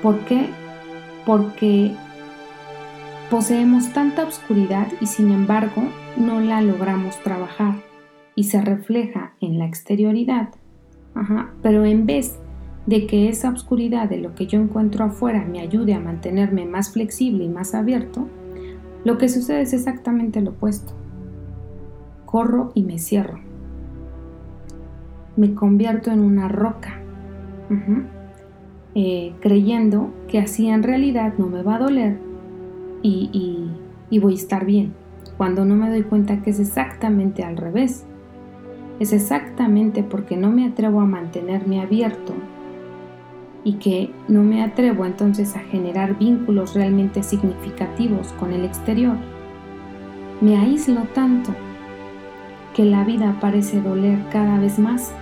¿Por 0.00 0.20
qué? 0.20 0.50
Porque 1.26 1.96
poseemos 3.30 3.92
tanta 3.92 4.26
oscuridad 4.26 4.86
y 5.00 5.06
sin 5.06 5.32
embargo 5.32 5.82
no 6.16 6.38
la 6.38 6.60
logramos 6.60 7.20
trabajar 7.24 7.74
y 8.36 8.44
se 8.44 8.60
refleja 8.60 9.32
en 9.40 9.58
la 9.58 9.66
exterioridad. 9.66 10.50
Pero 11.62 11.84
en 11.84 12.06
vez 12.06 12.38
de 12.88 13.06
que 13.06 13.28
esa 13.28 13.50
oscuridad 13.50 14.08
de 14.08 14.16
lo 14.16 14.34
que 14.34 14.46
yo 14.46 14.58
encuentro 14.58 15.04
afuera 15.04 15.44
me 15.44 15.60
ayude 15.60 15.92
a 15.92 16.00
mantenerme 16.00 16.64
más 16.64 16.90
flexible 16.90 17.44
y 17.44 17.48
más 17.50 17.74
abierto, 17.74 18.26
lo 19.04 19.18
que 19.18 19.28
sucede 19.28 19.60
es 19.60 19.74
exactamente 19.74 20.40
lo 20.40 20.52
opuesto. 20.52 20.94
Corro 22.24 22.72
y 22.74 22.84
me 22.84 22.98
cierro. 22.98 23.40
Me 25.36 25.52
convierto 25.54 26.10
en 26.10 26.20
una 26.20 26.48
roca, 26.48 26.98
eh, 28.94 29.34
creyendo 29.40 30.08
que 30.26 30.38
así 30.38 30.68
en 30.68 30.82
realidad 30.82 31.34
no 31.36 31.46
me 31.46 31.62
va 31.62 31.74
a 31.74 31.80
doler 31.80 32.16
y 33.02 33.70
voy 34.18 34.32
a 34.32 34.36
estar 34.36 34.64
bien, 34.64 34.94
cuando 35.36 35.66
no 35.66 35.74
me 35.74 35.90
doy 35.90 36.04
cuenta 36.04 36.40
que 36.40 36.48
es 36.48 36.58
exactamente 36.58 37.44
al 37.44 37.58
revés. 37.58 38.06
Es 38.98 39.12
exactamente 39.12 40.02
porque 40.02 40.38
no 40.38 40.50
me 40.50 40.64
atrevo 40.64 41.02
a 41.02 41.06
mantenerme 41.06 41.82
abierto 41.82 42.32
y 43.64 43.74
que 43.74 44.10
no 44.28 44.42
me 44.42 44.62
atrevo 44.62 45.04
entonces 45.04 45.56
a 45.56 45.60
generar 45.60 46.18
vínculos 46.18 46.74
realmente 46.74 47.22
significativos 47.22 48.32
con 48.34 48.52
el 48.52 48.64
exterior. 48.64 49.16
Me 50.40 50.56
aíslo 50.56 51.02
tanto 51.14 51.54
que 52.74 52.84
la 52.84 53.04
vida 53.04 53.36
parece 53.40 53.80
doler 53.80 54.18
cada 54.30 54.58
vez 54.58 54.78
más. 54.78 55.12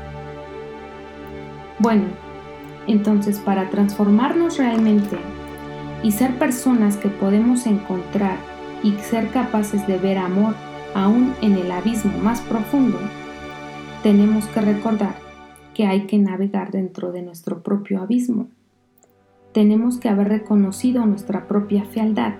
Bueno, 1.79 2.05
entonces 2.87 3.38
para 3.38 3.70
transformarnos 3.70 4.59
realmente 4.59 5.16
y 6.03 6.12
ser 6.12 6.38
personas 6.38 6.96
que 6.96 7.09
podemos 7.09 7.66
encontrar 7.66 8.37
y 8.83 8.92
ser 8.92 9.29
capaces 9.31 9.87
de 9.87 9.99
ver 9.99 10.18
amor 10.18 10.55
aún 10.94 11.35
en 11.40 11.55
el 11.55 11.70
abismo 11.70 12.16
más 12.18 12.40
profundo, 12.42 12.99
tenemos 14.03 14.46
que 14.46 14.61
recordar 14.61 15.25
que 15.76 15.86
hay 15.86 16.06
que 16.06 16.16
navegar 16.18 16.70
dentro 16.70 17.12
de 17.12 17.20
nuestro 17.20 17.62
propio 17.62 18.00
abismo. 18.00 18.48
Tenemos 19.52 19.98
que 19.98 20.08
haber 20.08 20.28
reconocido 20.28 21.04
nuestra 21.04 21.46
propia 21.46 21.84
fealdad, 21.84 22.32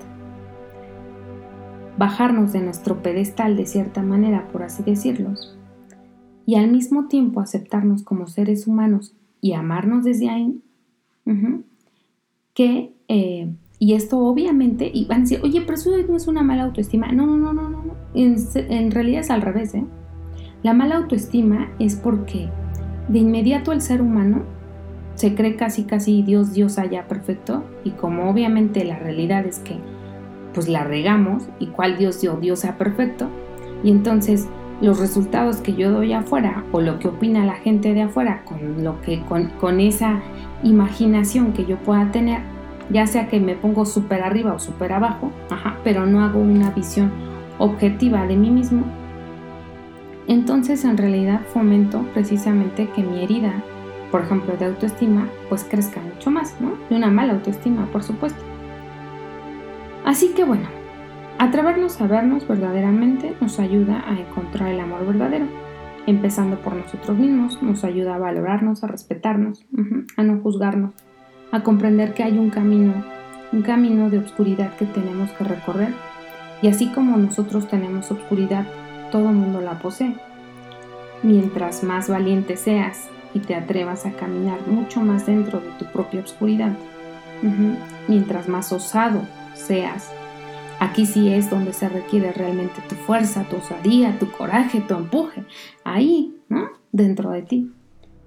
bajarnos 1.99 2.55
de 2.55 2.62
nuestro 2.62 3.03
pedestal 3.03 3.55
de 3.55 3.66
cierta 3.66 4.01
manera, 4.01 4.49
por 4.49 4.62
así 4.62 4.83
decirlo, 4.83 5.35
y 6.46 6.55
al 6.55 6.70
mismo 6.70 7.09
tiempo 7.09 7.40
aceptarnos 7.40 8.03
como 8.05 8.27
seres 8.27 8.66
humanos 8.66 9.14
y 9.42 9.53
amarnos 9.53 10.05
desde 10.05 10.31
ahí, 10.31 10.59
que, 12.55 12.94
eh, 13.09 13.53
y 13.79 13.92
esto 13.92 14.18
obviamente, 14.20 14.90
y 14.94 15.05
van 15.05 15.18
a 15.18 15.20
decir, 15.25 15.40
oye, 15.42 15.61
pero 15.61 15.75
eso 15.75 15.90
no 16.09 16.16
es 16.16 16.27
una 16.27 16.42
mala 16.42 16.64
autoestima. 16.64 17.12
No, 17.12 17.27
no, 17.27 17.37
no, 17.37 17.53
no, 17.53 17.68
no, 17.68 17.96
en, 18.14 18.37
en 18.55 18.90
realidad 18.90 19.20
es 19.20 19.31
al 19.31 19.42
revés, 19.42 19.75
¿eh? 19.75 19.85
La 20.62 20.72
mala 20.72 20.96
autoestima 20.96 21.70
es 21.79 21.96
porque 21.96 22.49
de 23.09 23.19
inmediato 23.19 23.73
el 23.73 23.81
ser 23.81 24.01
humano 24.01 24.42
se 25.14 25.35
cree 25.35 25.57
casi 25.57 25.85
casi 25.85 26.23
Dios 26.23 26.53
Dios 26.53 26.79
allá 26.79 27.09
perfecto 27.09 27.64
y 27.85 27.90
como 27.90 28.31
obviamente 28.31 28.85
la 28.85 28.99
realidad 28.99 29.47
es 29.47 29.59
que 29.61 29.77
pues 30.53 30.69
la 30.69 30.85
regamos 30.85 31.49
y 31.59 31.69
cuál 31.69 31.97
Dios 31.99 32.21
Dios 32.21 32.40
Dios 32.40 32.61
sea 32.61 32.77
perfecto 32.77 33.29
y 33.83 33.90
entonces 33.90 34.49
los 34.81 34.99
resultados 34.99 35.59
que 35.59 35.75
yo 35.75 35.90
doy 35.90 36.12
afuera 36.12 36.64
o 36.73 36.81
lo 36.81 36.99
que 36.99 37.09
opina 37.09 37.47
la 37.47 37.55
gente 37.55 37.95
de 37.95 38.03
afuera 38.03 38.42
con 38.45 38.85
lo 38.85 39.01
que 39.01 39.21
con, 39.23 39.49
con 39.61 39.81
esa 39.81 40.21
imaginación 40.62 41.53
que 41.53 41.64
yo 41.64 41.79
pueda 41.79 42.11
tener 42.11 42.40
ya 42.90 43.07
sea 43.07 43.29
que 43.29 43.40
me 43.40 43.55
pongo 43.55 43.87
súper 43.87 44.23
arriba 44.23 44.53
o 44.53 44.59
súper 44.59 44.92
abajo 44.92 45.31
ajá, 45.51 45.79
pero 45.83 46.07
no 46.07 46.23
hago 46.23 46.40
una 46.40 46.71
visión 46.71 47.11
objetiva 47.59 48.27
de 48.27 48.37
mí 48.37 48.51
mismo 48.51 48.85
entonces 50.29 50.85
en 50.85 50.97
realidad 50.97 51.41
fomento 51.53 52.05
precisamente 52.12 52.89
que 52.91 53.03
mi 53.03 53.23
herida, 53.23 53.62
por 54.11 54.23
ejemplo, 54.23 54.57
de 54.57 54.67
autoestima, 54.67 55.29
pues 55.49 55.65
crezca 55.65 56.01
mucho 56.01 56.31
más, 56.31 56.61
¿no? 56.61 56.73
De 56.91 56.97
una 56.97 57.11
mala 57.11 57.35
autoestima, 57.35 57.87
por 57.93 58.03
supuesto. 58.03 58.43
Así 60.05 60.33
que 60.35 60.45
bueno, 60.45 60.69
atrevernos 61.39 62.01
a 62.01 62.07
vernos 62.07 62.47
verdaderamente 62.47 63.35
nos 63.41 63.59
ayuda 63.59 64.05
a 64.07 64.19
encontrar 64.19 64.71
el 64.71 64.81
amor 64.81 65.07
verdadero. 65.07 65.47
Empezando 66.07 66.61
por 66.61 66.75
nosotros 66.75 67.19
mismos, 67.19 67.61
nos 67.62 67.83
ayuda 67.83 68.15
a 68.15 68.19
valorarnos, 68.19 68.85
a 68.85 68.87
respetarnos, 68.87 69.67
a 70.17 70.23
no 70.23 70.41
juzgarnos, 70.41 70.95
a 71.51 71.65
comprender 71.65 72.15
que 72.15 72.23
hay 72.23 72.39
un 72.39 72.51
camino, 72.51 73.05
un 73.53 73.62
camino 73.62 74.09
de 74.09 74.19
oscuridad 74.19 74.77
que 74.77 74.87
tenemos 74.87 75.31
que 75.33 75.43
recorrer. 75.45 75.93
Y 76.62 76.69
así 76.69 76.89
como 76.93 77.17
nosotros 77.17 77.67
tenemos 77.67 78.11
oscuridad 78.12 78.67
todo 79.11 79.33
mundo 79.33 79.61
la 79.61 79.79
posee. 79.79 80.14
Mientras 81.23 81.83
más 81.83 82.09
valiente 82.09 82.57
seas 82.57 83.09
y 83.35 83.40
te 83.40 83.55
atrevas 83.55 84.07
a 84.07 84.12
caminar 84.12 84.66
mucho 84.66 85.01
más 85.01 85.27
dentro 85.27 85.61
de 85.61 85.71
tu 85.79 85.85
propia 85.87 86.21
oscuridad, 86.21 86.77
mientras 88.09 88.49
más 88.49 88.73
osado 88.73 89.23
seas, 89.55 90.11
aquí 90.81 91.07
sí 91.07 91.33
es 91.33 91.51
donde 91.51 91.73
se 91.73 91.88
requiere 91.88 92.33
realmente 92.33 92.81
tu 92.88 92.95
fuerza, 92.95 93.45
tu 93.45 93.57
osadía, 93.57 94.19
tu 94.19 94.31
coraje, 94.31 94.81
tu 94.81 94.95
empuje, 94.95 95.45
ahí, 95.85 96.35
¿no? 96.49 96.69
Dentro 96.92 97.31
de 97.31 97.42
ti. 97.42 97.73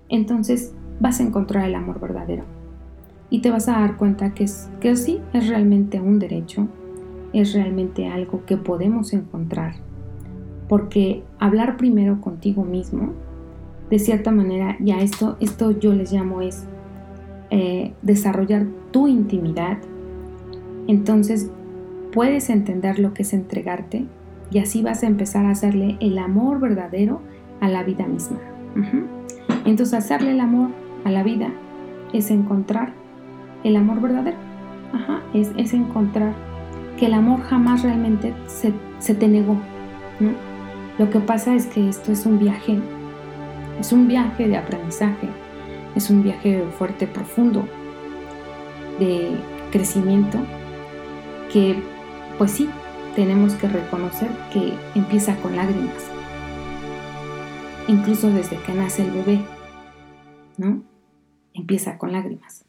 Entonces 0.09 0.73
vas 0.99 1.19
a 1.19 1.23
encontrar 1.23 1.65
el 1.65 1.75
amor 1.75 1.99
verdadero 1.99 2.43
y 3.29 3.41
te 3.41 3.51
vas 3.51 3.67
a 3.67 3.73
dar 3.73 3.97
cuenta 3.97 4.33
que, 4.33 4.45
que 4.79 4.95
sí 4.95 5.21
es 5.33 5.47
realmente 5.47 5.99
un 5.99 6.19
derecho, 6.19 6.67
es 7.33 7.53
realmente 7.53 8.07
algo 8.07 8.43
que 8.45 8.57
podemos 8.57 9.13
encontrar 9.13 9.75
porque 10.69 11.23
hablar 11.39 11.75
primero 11.75 12.21
contigo 12.21 12.63
mismo, 12.63 13.13
de 13.89 13.99
cierta 13.99 14.31
manera, 14.31 14.77
ya 14.79 14.99
esto, 14.99 15.35
esto 15.41 15.71
yo 15.71 15.93
les 15.93 16.13
llamo 16.13 16.41
es 16.41 16.63
eh, 17.49 17.93
desarrollar 18.03 18.67
tu 18.91 19.07
intimidad, 19.07 19.79
entonces 20.87 21.49
puedes 22.13 22.49
entender 22.49 22.99
lo 22.99 23.13
que 23.13 23.23
es 23.23 23.33
entregarte 23.33 24.05
y 24.51 24.59
así 24.59 24.81
vas 24.83 25.03
a 25.03 25.07
empezar 25.07 25.45
a 25.45 25.51
hacerle 25.51 25.97
el 25.99 26.17
amor 26.19 26.59
verdadero 26.59 27.19
a 27.59 27.67
la 27.67 27.83
vida 27.83 28.05
misma. 28.07 28.37
Entonces 29.65 29.93
hacerle 29.93 30.31
el 30.31 30.39
amor 30.39 30.69
a 31.03 31.11
la 31.11 31.23
vida 31.23 31.51
es 32.13 32.31
encontrar 32.31 32.93
el 33.63 33.75
amor 33.75 34.01
verdadero. 34.01 34.37
es, 35.33 35.73
encontrar 35.73 36.33
que 36.97 37.07
el 37.07 37.13
amor 37.13 37.41
jamás 37.41 37.83
realmente 37.83 38.33
se, 38.47 38.73
se 38.99 39.15
te 39.15 39.27
negó. 39.27 39.55
Lo 40.99 41.09
que 41.09 41.21
pasa 41.21 41.55
es 41.55 41.65
que 41.65 41.87
esto 41.87 42.11
es 42.11 42.25
un 42.25 42.39
viaje, 42.39 42.77
es 43.79 43.93
un 43.93 44.09
viaje 44.09 44.49
de 44.49 44.57
aprendizaje, 44.57 45.29
es 45.95 46.09
un 46.09 46.23
viaje 46.23 46.61
fuerte, 46.77 47.07
profundo, 47.07 47.65
de 48.99 49.31
crecimiento, 49.71 50.37
que 51.53 51.81
pues 52.37 52.51
sí, 52.51 52.69
tenemos 53.15 53.53
que 53.53 53.69
reconocer 53.69 54.29
que 54.51 54.73
empieza 54.93 55.37
con 55.37 55.55
lágrimas, 55.55 56.11
incluso 57.87 58.29
desde 58.29 58.57
que 58.57 58.73
nace 58.73 59.03
el 59.03 59.11
bebé, 59.11 59.39
¿no? 60.57 60.81
Empieza 61.53 61.97
con 61.97 62.11
lágrimas, 62.11 62.65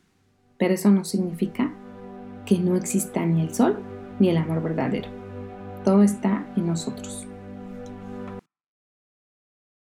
pero 0.56 0.74
eso 0.74 0.88
no 0.92 1.04
significa 1.04 1.72
que 2.46 2.60
no 2.60 2.76
exista 2.76 3.26
ni 3.26 3.42
el 3.42 3.52
sol 3.52 3.80
ni 4.20 4.28
el 4.28 4.36
amor 4.36 4.62
verdadero. 4.62 5.08
Todo 5.84 6.04
está 6.04 6.46
en 6.56 6.68
nosotros. 6.68 7.26